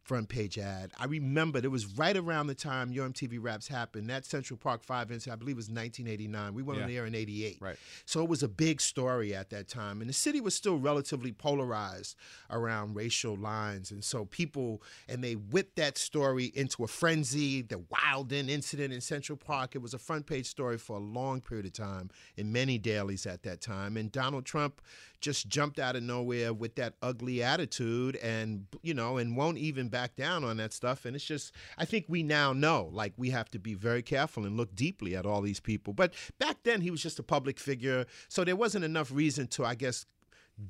[0.04, 0.92] front page ad.
[0.98, 4.08] I remember it was right around the time Yo MTV Raps happened.
[4.10, 6.52] That Central Park 5 incident, I believe, it was 1989.
[6.54, 6.88] We went on Yeah.
[6.94, 7.56] the air in 88.
[7.60, 7.76] Right.
[8.04, 10.00] So it was a big story at that time.
[10.02, 12.16] And the city was still relatively polarized
[12.50, 13.90] around racial lines.
[13.90, 19.00] And so people, and they whipped that story into a frenzy, the wilding incident in
[19.00, 19.74] Central Park.
[19.74, 23.24] It was a front page story for a long period of time in many dailies
[23.26, 23.96] at that time.
[23.96, 24.82] And Donald Trump
[25.24, 29.88] just jumped out of nowhere with that ugly attitude and, you know, and won't even
[29.88, 31.06] back down on that stuff.
[31.06, 34.44] And it's just, I think we now know, like, we have to be very careful
[34.44, 35.94] and look deeply at all these people.
[35.94, 38.04] But back then, he was just a public figure.
[38.28, 40.06] So there wasn't enough reason to, I guess,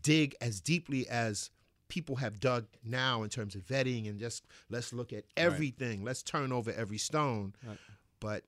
[0.00, 1.50] dig as deeply as
[1.88, 6.02] people have dug now in terms of vetting and just let's look at everything.
[6.04, 7.54] Let's turn over every stone.
[8.20, 8.44] But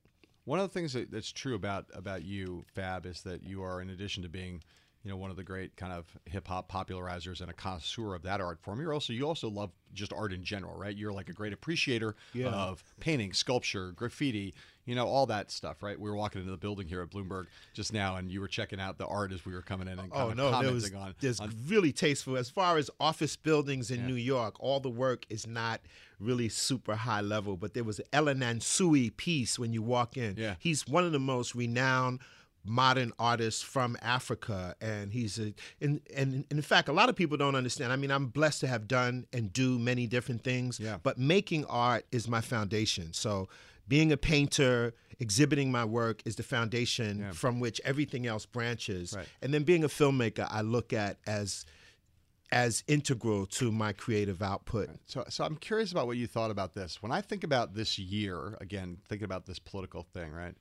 [0.46, 3.82] One of the things that, that's true about about you, Fab, is that you are,
[3.82, 4.62] in addition to being,
[5.06, 8.22] you know, one of the great kind of hip hop popularizers and a connoisseur of
[8.24, 10.96] that art form, you're also you also love just art in general, right?
[10.96, 12.48] You're like a great appreciator Yeah.
[12.48, 14.52] of painting, sculpture, graffiti,
[14.84, 15.98] you know, all that stuff, right?
[15.98, 18.80] We were walking into the building here at Bloomberg just now, and you were checking
[18.80, 20.74] out the art as we were coming in and oh, kind Oh of no, commenting
[20.74, 21.14] was on.
[21.20, 24.56] there's on really tasteful as far as office buildings in New York.
[24.58, 25.82] All the work is not
[26.18, 30.34] really super high level, but there was an El Anatsui piece when you walk in.
[30.36, 30.56] Yeah.
[30.58, 32.18] he's one of the most renowned
[32.66, 37.36] modern artists from Africa, and he's a and, and in fact, a lot of people
[37.36, 37.92] don't understand.
[37.92, 40.98] I mean, I'm blessed to have done and do many different things, Yeah.
[41.02, 43.12] but making art is my foundation.
[43.12, 43.48] So.
[43.88, 47.30] Being a painter, exhibiting my work is the foundation Yeah.
[47.30, 49.14] from which everything else branches.
[49.16, 49.28] Right.
[49.40, 51.64] And then being a filmmaker, I look at as
[52.50, 54.88] as integral to my creative output.
[55.06, 57.00] So, so I'm curious about what you thought about this.
[57.00, 60.56] When I think about this year, again, thinking about this political thing, right?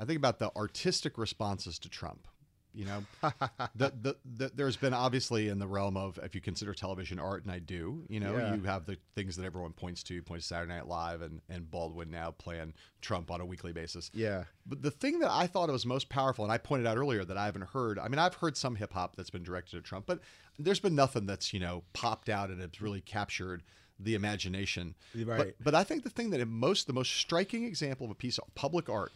[0.00, 2.26] I think about the artistic responses to Trump.
[2.72, 3.04] You know,
[3.74, 7.42] the, the, the, there's been obviously in the realm of if you consider television art,
[7.42, 8.04] and I do.
[8.08, 8.54] You know, Yeah.
[8.54, 11.68] you have the things that everyone points to, points to Saturday Night Live and and
[11.68, 14.08] Baldwin now playing Trump on a weekly basis.
[14.14, 14.44] Yeah.
[14.66, 17.36] But the thing that I thought was most powerful, and I pointed out earlier that
[17.36, 17.98] I haven't heard.
[17.98, 20.20] I mean, I've heard some hip hop that's been directed at Trump, but
[20.56, 23.64] there's been nothing that's you know popped out and it's really captured
[23.98, 24.94] the imagination.
[25.14, 25.38] Right.
[25.38, 28.38] But, but I think the thing that most the most striking example of a piece
[28.38, 29.10] of public art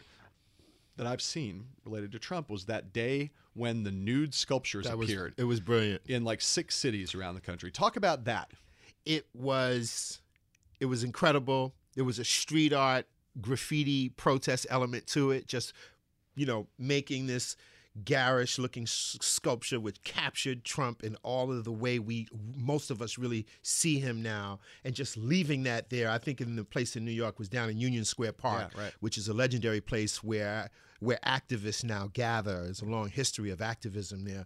[0.97, 5.09] that I've seen related to Trump was that day when the nude sculptures That was
[5.09, 6.01] appeared it was brilliant.
[6.07, 7.71] in like six cities around the country.
[7.71, 8.51] Talk about that.
[9.05, 10.21] It was
[10.79, 11.73] it was incredible.
[11.95, 13.05] There was a street art
[13.41, 15.73] graffiti protest element to it just
[16.35, 17.55] you know making this
[18.03, 22.27] garish looking s- sculpture which captured Trump in all of the way we
[22.57, 26.57] most of us really see him now and just leaving that there I think in
[26.57, 28.93] the place in New York was down in Union Square Park Yeah, right.
[28.99, 30.69] which is a legendary place where
[30.99, 32.63] where activists now gather.
[32.63, 34.45] There's a long history of activism there.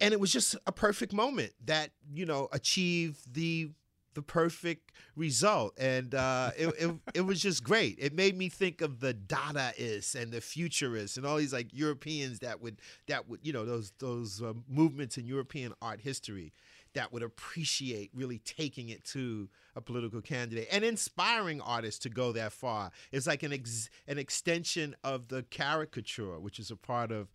[0.00, 3.70] And it was just a perfect moment that, you know, achieved the
[4.14, 5.74] the perfect result.
[5.78, 7.96] And uh, it, it, it was just great.
[7.98, 12.40] It made me think of the Dadaists and the Futurists and all these like Europeans
[12.40, 16.52] that would that would you know those those uh, movements in European art history
[16.94, 22.32] that would appreciate really taking it to a political candidate and inspiring artists to go
[22.32, 22.90] that far.
[23.12, 27.32] It's like an ex- an extension of the caricature, which is a part of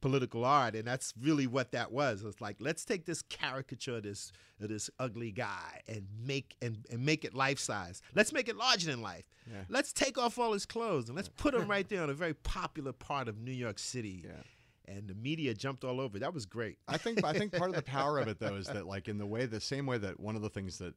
[0.00, 2.22] political art, and that's really what that was.
[2.22, 7.24] It's like let's take this caricature, this this ugly guy, and make and, and make
[7.24, 8.02] it life size.
[8.14, 9.24] Let's make it larger than life.
[9.50, 9.62] Yeah.
[9.68, 12.34] Let's take off all his clothes and let's put him right there on a very
[12.34, 14.22] popular part of New York City.
[14.24, 14.42] Yeah.
[14.86, 16.18] And the media jumped all over.
[16.18, 16.78] That was great.
[16.88, 19.18] I think I think part of the power of it though is that like in
[19.18, 20.94] the way the same way that one of the things that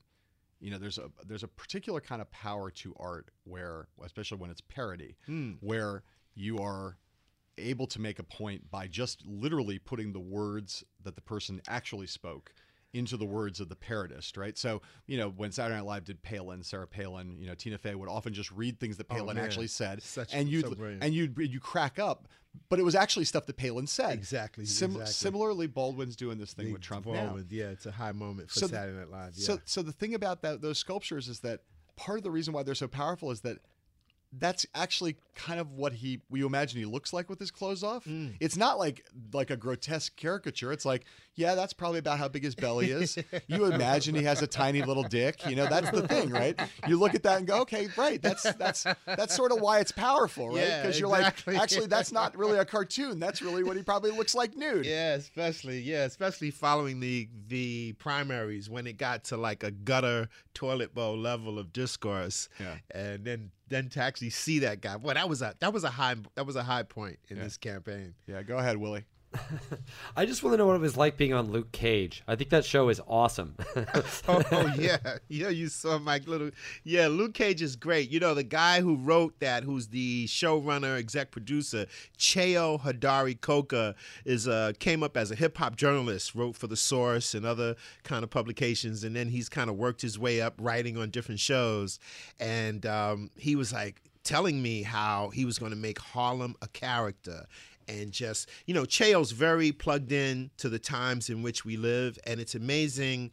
[0.59, 4.49] you know there's a there's a particular kind of power to art where especially when
[4.49, 5.53] it's parody hmm.
[5.59, 6.97] where you are
[7.57, 12.07] able to make a point by just literally putting the words that the person actually
[12.07, 12.51] spoke
[12.95, 14.57] into the words of the parodist, right?
[14.57, 17.93] So, you know, when Saturday Night Live did Palin, Sarah Palin, you know, Tina Fey
[17.93, 19.43] would often just read things that oh, Palin man.
[19.43, 22.27] actually said, Such- and you so and you'd you crack up,
[22.69, 24.13] but it was actually stuff that Palin said.
[24.13, 25.11] Exactly, Sim- exactly.
[25.11, 27.25] Similarly, Baldwin's doing this thing with Trump now.
[27.25, 29.33] Baldwin, Yeah, it's a high moment for So Saturday Night Live.
[29.35, 29.45] Yeah.
[29.45, 31.61] So, so the thing about that those sculptures is that
[31.97, 33.57] part of the reason why they're so powerful is that
[34.33, 38.05] that's actually kind of what he we imagine he looks like with his clothes off.
[38.05, 38.35] Mm.
[38.39, 40.71] It's not like like a grotesque caricature.
[40.71, 41.05] It's like,
[41.35, 43.17] yeah, that's probably about how big his belly is.
[43.47, 45.45] you imagine he has a tiny little dick.
[45.47, 46.59] You know, that's the thing, right?
[46.87, 48.21] You look at that and go, okay, right.
[48.21, 50.57] That's that's that's sort of why it's powerful, right?
[50.57, 51.53] Yeah, Because you're exactly.
[51.53, 53.19] like, actually, that's not really a cartoon.
[53.19, 54.85] That's really what he probably looks like nude.
[54.85, 60.29] Yeah, especially yeah, especially following the the primaries when it got to like a gutter
[60.53, 62.49] toilet bowl level of discourse.
[62.59, 62.75] Yeah.
[62.91, 65.89] And then then to actually see that guy, boy, that was a that was a
[65.89, 67.43] high that was a high point in Yeah.
[67.43, 68.13] this campaign.
[68.27, 69.05] Yeah, go ahead, Willie.
[70.15, 72.23] I just want to know what it was like being on Luke Cage.
[72.27, 73.55] I think that show is awesome.
[74.27, 75.49] oh, oh, yeah, yeah.
[75.49, 76.51] You saw Mike Little.
[76.83, 78.09] Yeah, Luke Cage is great.
[78.09, 81.85] You know the guy who wrote that, who's the showrunner, exec producer,
[82.17, 86.77] Cheo Hodari Coker, is uh came up as a hip hop journalist, wrote for The
[86.77, 90.55] Source and other kind of publications, and then he's kind of worked his way up
[90.59, 91.99] writing on different shows,
[92.39, 96.67] and um, he was like telling me how he was going to make Harlem a
[96.67, 97.45] character
[97.87, 102.17] and just you know Cheo's very plugged in to the times in which we live
[102.25, 103.31] and it's amazing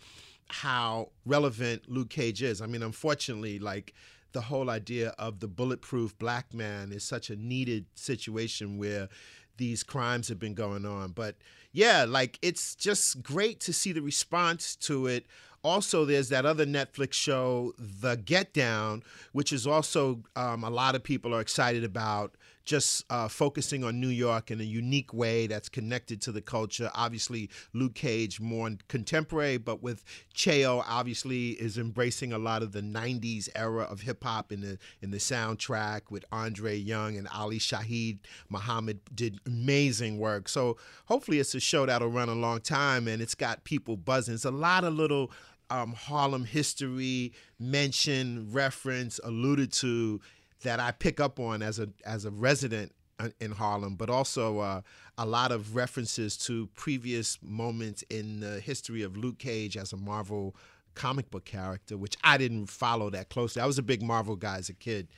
[0.48, 2.60] how relevant Luke Cage is.
[2.60, 3.94] I mean unfortunately like
[4.32, 9.08] the whole idea of the bulletproof black man is such a needed situation where
[9.56, 11.12] these crimes have been going on.
[11.12, 11.36] But
[11.72, 15.26] yeah, like it's just great to see the response to it.
[15.64, 20.96] Also, there's that other Netflix show, The Get Down, which is also um, a lot
[20.96, 22.34] of people are excited about.
[22.64, 26.90] Just uh, focusing on New York in a unique way that's connected to the culture.
[26.94, 30.04] Obviously, Luke Cage more contemporary, but with
[30.34, 34.78] Cheo, obviously is embracing a lot of the '90s era of hip hop in the
[35.00, 36.02] in the soundtrack.
[36.10, 40.48] With Adrian Younge and Ali Shaheed Muhammad did amazing work.
[40.48, 44.34] So hopefully, it's a show that'll run a long time, and it's got people buzzing.
[44.34, 45.30] It's a lot of little
[45.72, 50.20] um, Harlem history mention, reference, alluded to
[50.62, 54.58] that I pick up on as a as a resident uh, in Harlem, but also
[54.60, 54.80] uh,
[55.18, 59.96] a lot of references to previous moments in the history of Luke Cage as a
[59.96, 60.56] Marvel
[60.94, 63.62] comic book character, which I didn't follow that closely.
[63.62, 65.08] I was a big Marvel guy as a kid,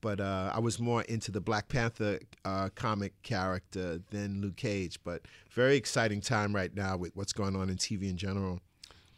[0.00, 4.98] but uh, I was more into the Black Panther uh, comic character than Luke Cage.
[5.04, 8.60] But very exciting time right now with what's going on in TV in general.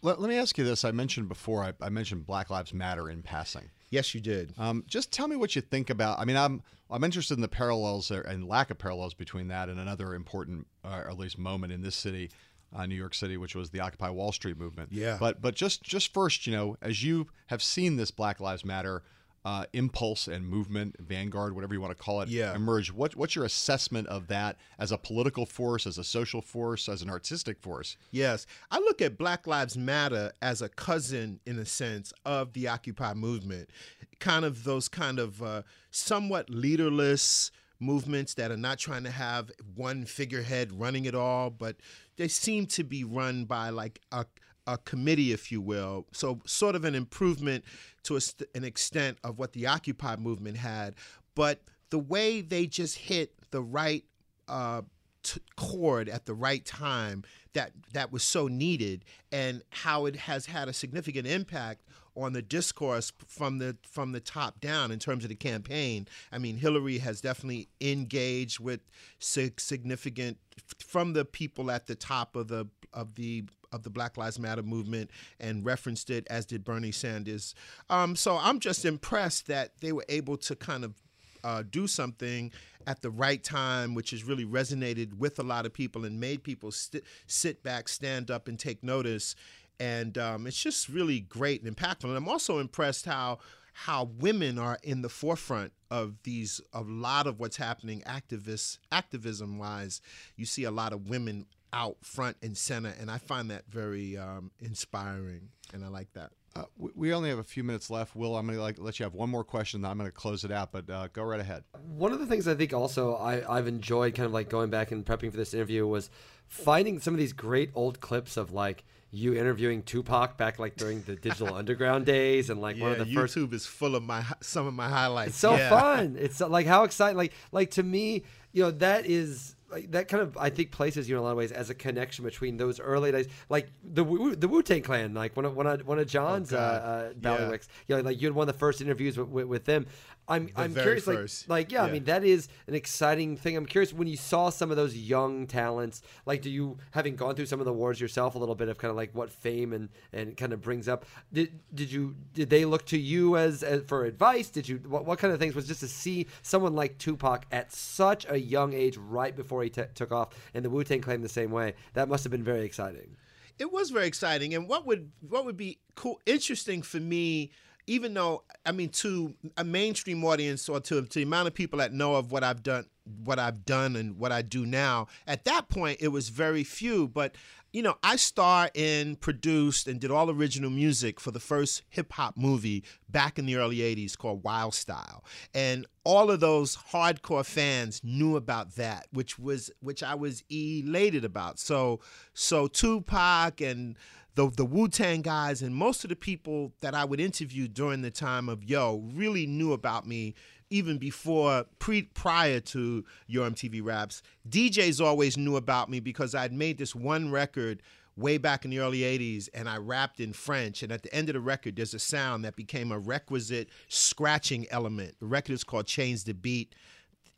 [0.02, 0.84] Let, let me ask you this.
[0.84, 3.70] I mentioned before, I, I mentioned Black Lives Matter in passing.
[3.90, 4.54] Yes, you did.
[4.56, 6.18] Um, just tell me what you think about.
[6.18, 9.68] I mean, I'm I'm interested in the parallels there and lack of parallels between that
[9.68, 12.30] and another important, uh, or at least moment in this city,
[12.74, 14.90] uh, New York City, which was the Occupy Wall Street movement.
[14.92, 15.16] Yeah.
[15.18, 19.02] But but just just first, you know, as you have seen this Black Lives Matter
[19.44, 22.54] uh, impulse and movement, vanguard, whatever you want to call it, Yeah.
[22.54, 22.92] emerge.
[22.92, 27.00] What what's your assessment of that as a political force, as a social force, as
[27.02, 27.96] an artistic force?
[28.10, 28.46] Yes.
[28.70, 33.14] I look at Black Lives Matter as a cousin, in a sense, of the Occupy
[33.14, 33.70] movement.
[34.18, 37.50] Kind of those kind of uh, somewhat leaderless
[37.82, 41.76] movements that are not trying to have one figurehead running it all, but
[42.16, 44.26] they seem to be run by like a,
[44.70, 46.06] a committee, if you will.
[46.12, 47.64] So, sort of an improvement
[48.04, 48.20] to a
[48.54, 50.94] an extent of what the Occupy movement had.
[51.34, 54.04] But the way they just hit the right
[54.48, 54.82] uh,
[55.22, 60.46] t- chord at the right time that that was so needed and how it has
[60.46, 61.82] had a significant impact
[62.16, 66.06] on the discourse from the from the top down in terms of the campaign.
[66.32, 68.80] I mean, Hillary has definitely engaged with
[69.18, 70.38] significant
[70.78, 74.62] from the people at the top of the of the of the Black Lives Matter
[74.62, 77.54] movement and referenced it as did Bernie Sanders.
[77.88, 80.94] Um, so I'm just impressed that they were able to kind of
[81.42, 82.52] uh, do something
[82.86, 86.42] at the right time, which has really resonated with a lot of people and made
[86.42, 89.34] people st- sit back, stand up, and take notice.
[89.80, 92.04] and um, it's just really great and impactful.
[92.04, 93.38] And I'm also impressed how
[93.72, 99.58] how women are in the forefront of these a lot of what's happening activist activism
[99.58, 100.02] wise.
[100.36, 104.16] You see a lot of women out front and center, and I find that very
[104.16, 106.30] um, inspiring, and I like that.
[106.56, 108.16] Uh, we- we only have a few minutes left.
[108.16, 109.82] Will, I'm going to like let you have one more question.
[109.82, 110.72] Then I'm going to close it out.
[110.72, 111.62] But uh, go right ahead.
[111.86, 114.90] One of the things I think also I, I've enjoyed kind of like going back
[114.90, 116.10] and prepping for this interview was
[116.48, 121.02] finding some of these great old clips of like you interviewing Tupac back like during
[121.02, 124.02] the digital underground days and like Yeah, one of the first YouTube is full of
[124.02, 125.30] my some of my highlights.
[125.30, 125.68] It's so Yeah.
[125.70, 126.16] fun.
[126.18, 127.16] It's like how exciting.
[127.16, 131.08] Like like to me, you know, that is like that kind of I think places
[131.08, 134.02] you in a lot of ways as a connection between those early days, like the
[134.04, 137.30] Wu- the Wu Tang Clan, like one of one of, one of John's uh, God.
[137.30, 137.38] uh, Yeah.
[137.48, 137.68] Ballywicks.
[137.86, 139.86] You know, like you had one of the first interviews with, with, with them.
[140.30, 141.48] I'm I'm very curious, first.
[141.48, 143.56] like like yeah, I mean that is an exciting thing.
[143.56, 146.02] I'm curious when you saw some of those young talents.
[146.24, 148.78] Like, do you having gone through some of the wars yourself, a little bit of
[148.78, 151.04] kind of like what fame and and kind of brings up?
[151.32, 154.48] Did did you did they look to you as, as for advice?
[154.48, 157.72] Did you what, what kind of things was just to see someone like Tupac at
[157.72, 161.20] such a young age, right before he t- took off, and the Wu Tang Clan
[161.22, 161.74] the same way?
[161.94, 163.16] That must have been very exciting.
[163.58, 167.50] it was very exciting and what would what would be cool interesting for me
[167.90, 171.80] even though i mean to a mainstream audience or to, to the amount of people
[171.80, 172.86] that know of what i've done
[173.24, 177.08] what i've done and what i do now at that point it was very few.
[177.08, 177.34] But
[177.72, 182.36] you know i star in produced and did all original music for the first hip-hop
[182.36, 185.24] movie back in the early 80s called wild style.
[185.54, 191.24] And all of those hardcore fans knew about that which was which i was elated
[191.24, 191.58] about.
[191.58, 192.00] So
[192.34, 193.96] so tupac and
[194.40, 198.00] the the Wu Tang guys and most of the people that I would interview during
[198.00, 200.34] the time of Yo really knew about me
[200.70, 204.22] even before pre prior to Yo MTV Raps.
[204.48, 207.82] DJs always knew about me because I'd made this one record
[208.16, 211.28] way back in the early 80s and I rapped in French and at the end
[211.28, 215.16] of the record there's a sound that became a requisite scratching element.
[215.20, 216.74] The record is called Change the Beat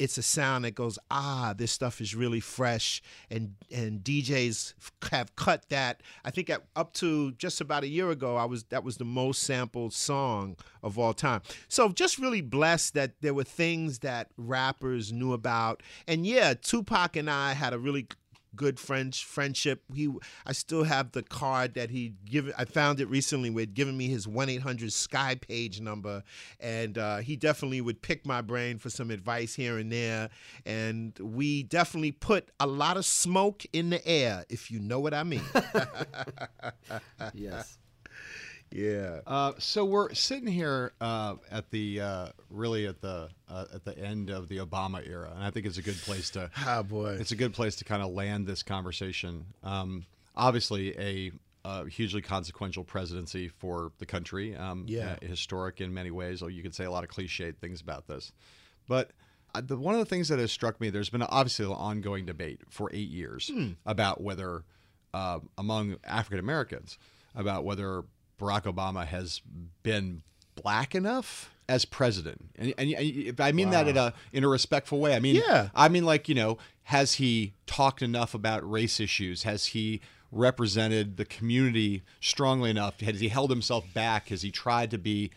[0.03, 3.00] it's a sound that goes ah this stuff is really fresh
[3.30, 4.74] and and DJs
[5.12, 6.03] have cut that.
[6.24, 9.05] I think at, up to just about a year ago I was that was the
[9.05, 11.42] most sampled song of all time.
[11.68, 15.84] So just really blessed that there were things that rappers knew about.
[16.09, 18.09] And yeah Tupac and I had a really
[18.57, 19.82] good French friendship.
[19.94, 20.09] He,
[20.46, 22.53] I still have the card that he given.
[22.57, 23.50] I found it recently.
[23.50, 26.22] He'd given me his one eight hundred Sky page number,
[26.61, 30.30] and uh, he definitely would pick my brain for some advice here and there.
[30.66, 35.14] And we definitely put a lot of smoke in the air, if you know what
[35.14, 35.42] I mean.
[37.34, 37.78] Yes.
[38.73, 39.20] Yeah.
[39.27, 43.97] Uh, so we're sitting here uh, at the uh, really at the uh, at the
[43.99, 47.16] end of the Obama era, and I think it's a good place to Ah, boy.
[47.20, 49.47] it's a good place to kind of land this conversation.
[49.62, 50.07] Um,
[50.37, 51.33] obviously, a,
[51.64, 54.57] a hugely consequential presidency for the country.
[54.57, 55.16] Um, Yeah.
[55.23, 56.43] uh, historic in many ways.
[56.43, 58.33] Or you could say a lot of cliched things about this,
[58.89, 59.11] but.
[59.55, 62.25] uh, The, one of the things that has struck me, there's been obviously an ongoing
[62.25, 63.51] debate for eight years
[63.85, 64.64] about whether,
[65.12, 66.97] uh, among African Americans,
[67.35, 68.03] about whether
[68.43, 69.40] Barack Obama has
[69.82, 70.22] been
[70.57, 74.99] black enough as president, and, and, and I mean that in a in a respectful
[74.99, 75.14] way.
[75.14, 75.68] I mean, Yeah.
[75.74, 79.45] I mean, like you know, has he talked enough about race issues?
[79.45, 80.01] Has he
[80.32, 83.01] represented the community strongly enough?
[83.01, 84.28] Has he held himself back?
[84.30, 85.30] Has he tried to be?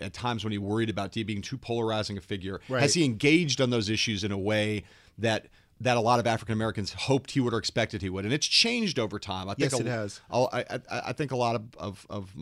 [0.00, 2.82] At times when he worried about being too polarizing a figure, Right.
[2.82, 4.82] has he engaged on those issues in a way
[5.18, 5.46] that
[5.80, 8.46] that a lot of African Americans hoped he would or expected he would, and it's
[8.46, 9.48] changed over time.
[9.48, 10.20] I think Yes, a- it has.
[10.30, 12.32] I'll- I, I, I think a lot of of, of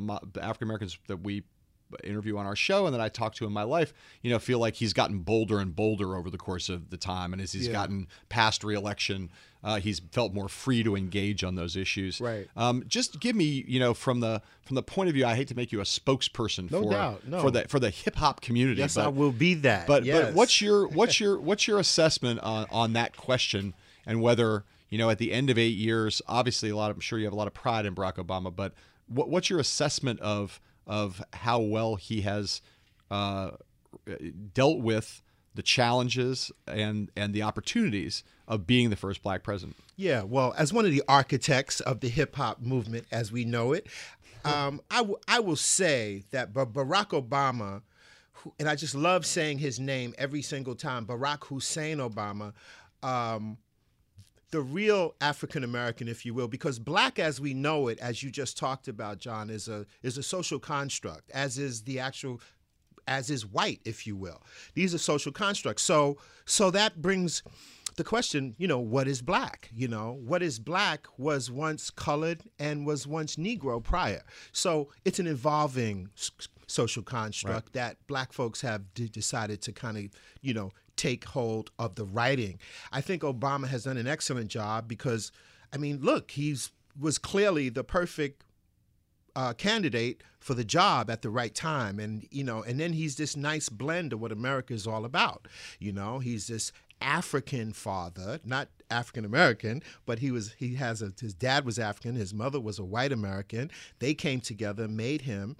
[0.40, 1.42] African Americans that we
[2.04, 4.58] interview on our show and that I talk to in my life, you know, feel
[4.58, 7.66] like he's gotten bolder and bolder over the course of the time, and as he's
[7.66, 7.72] Yeah.
[7.72, 9.30] gotten past reelection,
[9.64, 12.20] uh, he's felt more free to engage on those issues.
[12.20, 12.48] Right.
[12.56, 15.48] Um, just give me, you know, from the from the point of view, I hate
[15.48, 17.40] to make you a spokesperson No for doubt, no.
[17.40, 18.80] for the for the hip hop community.
[18.80, 19.86] yes, but, I will be that.
[19.86, 20.26] but yes.
[20.26, 23.74] but what's your what's your what's your assessment on, on that question
[24.06, 27.00] and whether you know at the end of eight years, obviously a lot of, I'm
[27.00, 28.72] sure you have a lot of pride in Barack Obama, but
[29.08, 32.60] what, what's your assessment of of how well he has
[33.10, 33.52] uh,
[34.54, 35.22] dealt with
[35.54, 39.76] the challenges and and the opportunities of being the first black president?
[39.96, 43.72] Yeah, well, as one of the architects of the hip hop movement as we know
[43.72, 43.86] it,
[44.44, 47.82] um, I, w- I will say that Ba- Barack Obama,
[48.32, 52.52] who, and I just love saying his name every single time, Barack Hussein Obama,
[53.02, 53.56] um,
[54.50, 58.30] the real African American, if you will, because black as we know it, as you
[58.30, 62.40] just talked about, John, is a is a social construct, as is the actual
[63.08, 64.42] as is white, if you will.
[64.74, 65.82] These are social constructs.
[65.82, 67.42] So so that brings
[67.96, 69.70] the question, you know, what is black?
[69.74, 74.22] You know, what is black was once colored and was once Negro prior.
[74.52, 76.10] So it's an evolving
[76.66, 80.04] social construct that black folks have d- decided to kind of,
[80.42, 82.58] you know, take hold of the writing.
[82.92, 85.32] I think Obama has done an excellent job because,
[85.72, 88.42] I mean, look, he's was clearly the perfect
[89.34, 93.16] uh, candidate for the job at the right time, and you know, and then he's
[93.16, 95.46] this nice blend of what America is all about.
[95.78, 101.12] You know, he's this African father, not African American, but he was he has a
[101.20, 103.70] his dad was African, his mother was a white American.
[103.98, 105.56] They came together, made him,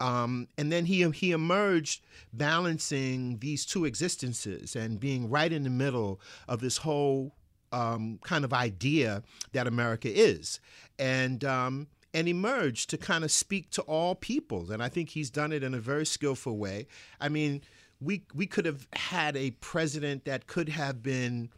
[0.00, 5.70] um, and then he he emerged balancing these two existences and being right in the
[5.70, 7.34] middle of this whole
[7.72, 9.22] um, kind of idea
[9.52, 10.60] that America is,
[10.98, 14.70] and um, and emerged to kind of speak to all peoples.
[14.70, 16.86] And I think he's done it in a very skillful way.
[17.20, 17.62] I mean,
[18.00, 21.50] we we could have had a president that could have been.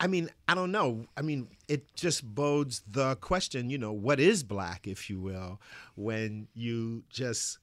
[0.00, 1.06] I mean, I don't know.
[1.16, 5.60] I mean, it just bodes the question, you know, what is black, if you will,
[5.94, 7.58] when you just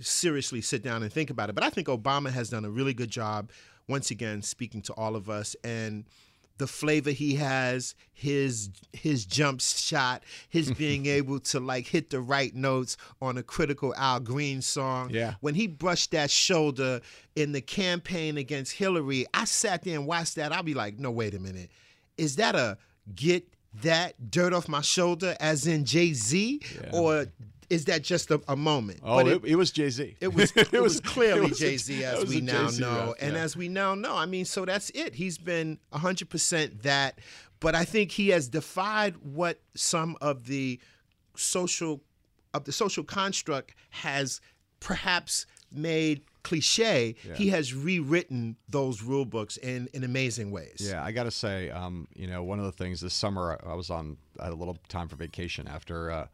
[0.00, 1.54] seriously sit down and think about it.
[1.54, 3.50] But I think Obama has done a really good job,
[3.88, 6.04] once again, speaking to all of us and
[6.58, 12.20] the flavor he has, his his jump shot, his being able to like hit the
[12.20, 15.10] right notes on a critical Al Green song.
[15.10, 15.34] Yeah.
[15.40, 17.00] When he brushed that shoulder
[17.34, 20.52] in the campaign against Hillary, I sat there and watched that.
[20.52, 21.70] I'll be like, no, wait a minute.
[22.16, 22.78] Is that a
[23.14, 23.46] get
[23.82, 26.60] that dirt off my shoulder as in Jay Z?
[26.92, 27.26] Or
[27.70, 29.00] is that just a, a moment?
[29.02, 30.16] Oh, it, it was Jay Z.
[30.20, 33.14] it was it, was, clearly it was a- Jay Z as we now Jay-Z know,
[33.20, 33.42] and yeah.
[33.42, 34.16] as we now know.
[34.16, 35.14] I mean, so that's it.
[35.14, 37.20] He's been hundred percent that,
[37.60, 40.80] but I think he has defied what some of the
[41.34, 42.02] social
[42.54, 44.40] of the social construct has
[44.80, 47.16] perhaps made cliche.
[47.34, 50.76] He has rewritten those rule books in in amazing ways.
[50.78, 53.72] Yeah, I got to say, um, you know, one of the things this summer I
[53.72, 56.26] I was on, I had a little time for vacation after uh,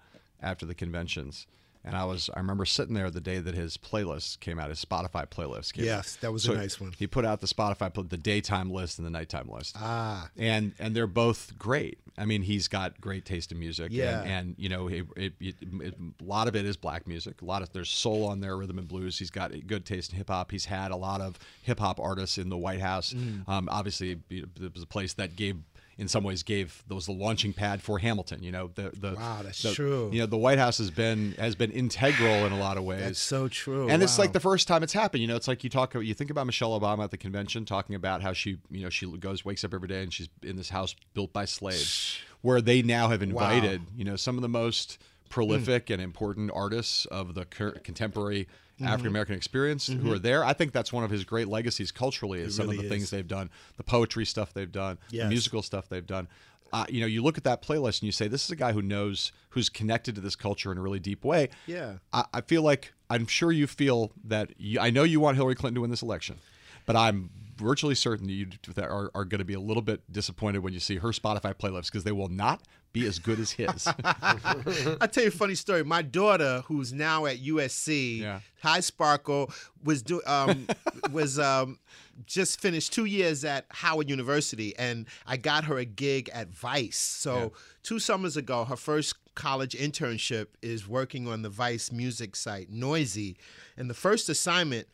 [0.42, 1.46] after the conventions,
[1.84, 4.84] and I was I remember sitting there the day that his playlist came out, his
[4.84, 5.86] Spotify playlist came out.
[5.86, 6.92] Yes, that was a nice one.
[6.98, 9.76] He put out the Spotify the daytime list and the nighttime list.
[9.78, 10.28] Ah.
[10.36, 11.98] and and they're both great.
[12.18, 13.88] I mean, he's got great taste in music.
[13.90, 14.20] Yeah.
[14.20, 17.40] and, and you know, it, it, it, it- a lot of it is black music.
[17.40, 19.18] A lot of there's soul on there, rhythm and blues.
[19.18, 20.50] He's got a good taste in hip hop.
[20.50, 23.14] He's had a lot of hip hop artists in the White House.
[23.14, 23.48] Mm.
[23.48, 25.56] Um, obviously, it was a place that gave.
[26.02, 28.42] In some ways, gave those the launching pad for Hamilton.
[28.42, 30.10] You know, the the Wow, that's the- true.
[30.12, 33.00] You know, the White House has been has been integral in a lot of ways.
[33.00, 33.88] That's so true.
[33.88, 35.20] And it's like the first time it's happened.
[35.20, 37.94] You know, it's like you talk, you think about Michelle Obama at the convention talking
[37.94, 40.70] about how she, you know, she goes, wakes up every day and she's in this
[40.70, 44.98] house built by slaves, where they now have invited, you know, some of the most
[45.28, 45.94] prolific mm.
[45.94, 48.48] and important artists of the cur- contemporary
[48.82, 48.92] Mm-hmm.
[48.92, 50.44] African American experience who are there.
[50.44, 53.10] I think that's one of his great legacies culturally is some of really the things
[53.10, 56.28] they've done, the poetry stuff they've done, the musical stuff they've done.
[56.72, 58.72] Uh, you know, you look at that playlist and you say, this is a guy
[58.72, 61.50] who knows, who's connected to this culture in a really deep way.
[61.66, 61.96] Yeah.
[62.14, 65.54] I, I feel like I'm sure you feel that you, I know you want Hillary
[65.54, 66.38] Clinton to win this election,
[66.86, 68.46] but I'm virtually certain that you
[68.78, 71.86] are, are going to be a little bit disappointed when you see her Spotify playlists
[71.86, 72.62] because they will not
[72.92, 73.86] be as good as his.
[74.04, 75.82] I'll tell you a funny story.
[75.82, 78.40] My daughter, who's now at USC, Yeah.
[78.62, 79.50] High Sparkle,
[79.82, 80.66] was do um,
[81.10, 81.78] was um,
[82.26, 86.98] just finished two years at Howard University, and I got her a gig at Vice.
[86.98, 92.70] So two summers ago, her first college internship is working on the Vice music site
[92.70, 93.36] Noisy,
[93.76, 94.86] and the first assignment.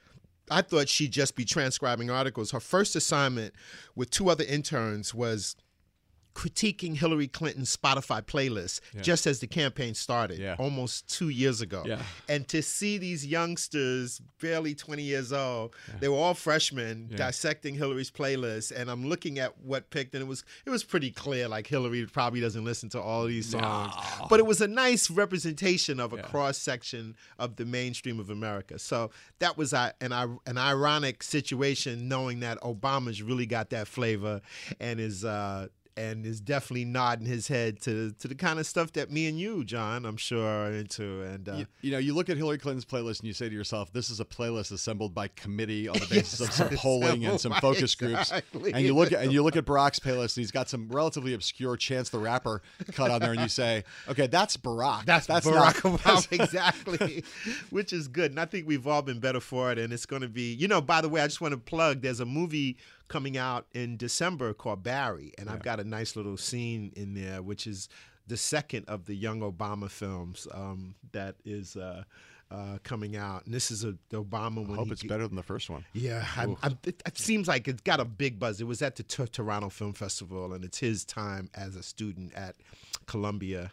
[0.51, 2.53] I thought she'd just be transcribing articles.
[2.53, 3.53] Her first assignment
[3.95, 5.57] with two other interns was
[6.39, 10.55] critiquing Hillary Clinton's Spotify playlist just as the campaign started Yeah.
[10.59, 11.83] almost two years ago.
[11.85, 12.01] Yeah.
[12.29, 18.13] And to see these youngsters, barely 20 years old, they were all freshmen dissecting Hillary's
[18.13, 18.71] playlist.
[18.71, 22.07] And I'm looking at what picked, and it was it was pretty clear like Hillary
[22.07, 23.93] probably doesn't listen to all these songs.
[24.31, 28.79] But it was a nice representation of a cross section of the mainstream of America.
[28.79, 29.11] So
[29.41, 34.41] that was an, an ironic situation knowing that Obama's really got that flavor
[34.79, 35.67] and is uh,
[35.99, 39.39] and is definitely nodding his head to to the kind of stuff that me and
[39.39, 41.23] you, John, I'm sure are into.
[41.23, 43.55] And uh, you, you know, you look at Hillary Clinton's playlist and you say to
[43.55, 47.41] yourself, "This is a playlist assembled by committee on the basis of some polling and
[47.41, 50.53] some focus groups." And you look at and you look at Barack's playlist, and he's
[50.53, 54.57] got some relatively obscure Chance the Rapper cut on there, and you say, "Okay, that's
[54.57, 55.05] Barack.
[55.05, 57.25] That's, that's Barack not, Obama, exactly,
[57.71, 58.33] which is good.
[58.33, 59.79] And I think we've all been better for it.
[59.79, 62.03] And it's going to be, you know, by the way, I just want to plug
[62.03, 62.77] there's a movie
[63.09, 65.33] coming out in December called Barry.
[65.39, 67.89] And I've got a nice little scene in there, which is
[68.27, 71.77] the second of the young Obama films um, that is.
[71.77, 72.05] Uh,
[72.51, 75.37] uh, coming out, and this is a the Obama I hope it's ge- better than
[75.37, 75.85] the first one.
[75.93, 78.59] Yeah, I'm, I'm, it, it seems like it's got a big buzz.
[78.61, 82.33] It was at the T- Toronto Film Festival, and it's his time as a student
[82.35, 82.57] at
[83.05, 83.71] Columbia.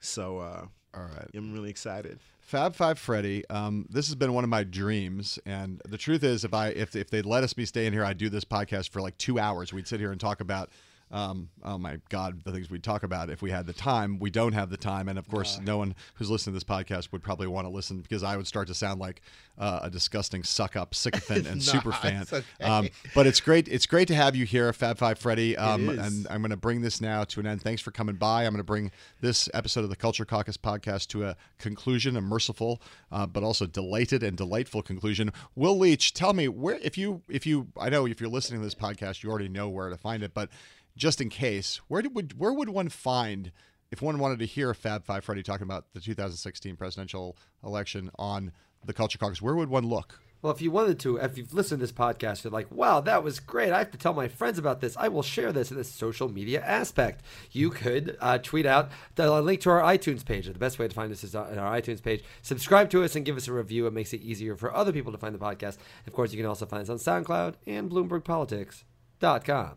[0.00, 1.28] So, uh, All right.
[1.34, 2.18] I'm really excited.
[2.40, 3.44] Fab Five Freddy.
[3.50, 6.96] Um, this has been one of my dreams, and the truth is, if I if
[6.96, 9.72] if they'd let us be staying here, I'd do this podcast for like two hours.
[9.72, 10.70] We'd sit here and talk about.
[11.10, 14.18] Um, oh my God, the things we'd talk about if we had the time.
[14.18, 17.12] We don't have the time, and of course, no one who's listening to this podcast
[17.12, 19.22] would probably want to listen because I would start to sound like
[19.56, 22.22] uh, a disgusting suck up sycophant and super fan.
[22.22, 22.44] okay.
[22.60, 23.68] Um, but it's great.
[23.68, 25.56] It's great to have you here, Fab Five Freddy.
[25.56, 27.62] Um, and I'm going to bring this now to an end.
[27.62, 28.44] Thanks for coming by.
[28.44, 28.90] I'm going to bring
[29.20, 32.80] this episode of the Culture Caucus podcast to a conclusion, a merciful,
[33.10, 35.32] uh, but also delighted and delightful conclusion.
[35.54, 38.64] Will Leitch, tell me where, if you, if you, I know if you're listening to
[38.64, 40.50] this podcast, you already know where to find it, but
[40.98, 43.52] just in case, where did would, where would one find
[43.90, 48.52] if one wanted to hear Fab Five Freddy talking about the 2016 presidential election on
[48.84, 49.40] the Culture Caucus?
[49.40, 50.20] Where would one look?
[50.40, 53.24] Well, if you wanted to, if you've listened to this podcast, you're like, wow, that
[53.24, 53.72] was great.
[53.72, 54.96] I have to tell my friends about this.
[54.96, 57.24] I will share this in the social media aspect.
[57.50, 60.46] You could uh, tweet out the link to our iTunes page.
[60.46, 62.22] The best way to find us is on our iTunes page.
[62.42, 63.88] Subscribe to us and give us a review.
[63.88, 65.78] It makes it easier for other people to find the podcast.
[66.06, 69.76] Of course, you can also find us on SoundCloud and BloombergPolitics.com.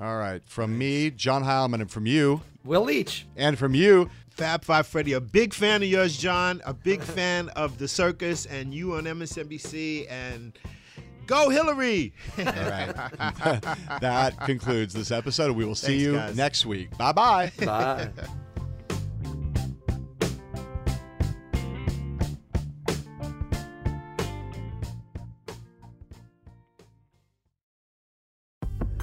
[0.00, 3.26] All right, from me, John Heilemann, and from you, Will Leitch.
[3.36, 6.62] and from you, Fab Five Freddy, a big fan of yours, John.
[6.64, 10.10] A big fan of the circus and you on MSNBC.
[10.10, 10.58] And
[11.26, 12.14] go Hillary!
[12.38, 12.94] All right.
[14.00, 15.54] that concludes this episode.
[15.54, 16.36] We will see Thanks, you guys.
[16.36, 16.96] next week.
[16.96, 18.10] Bye bye.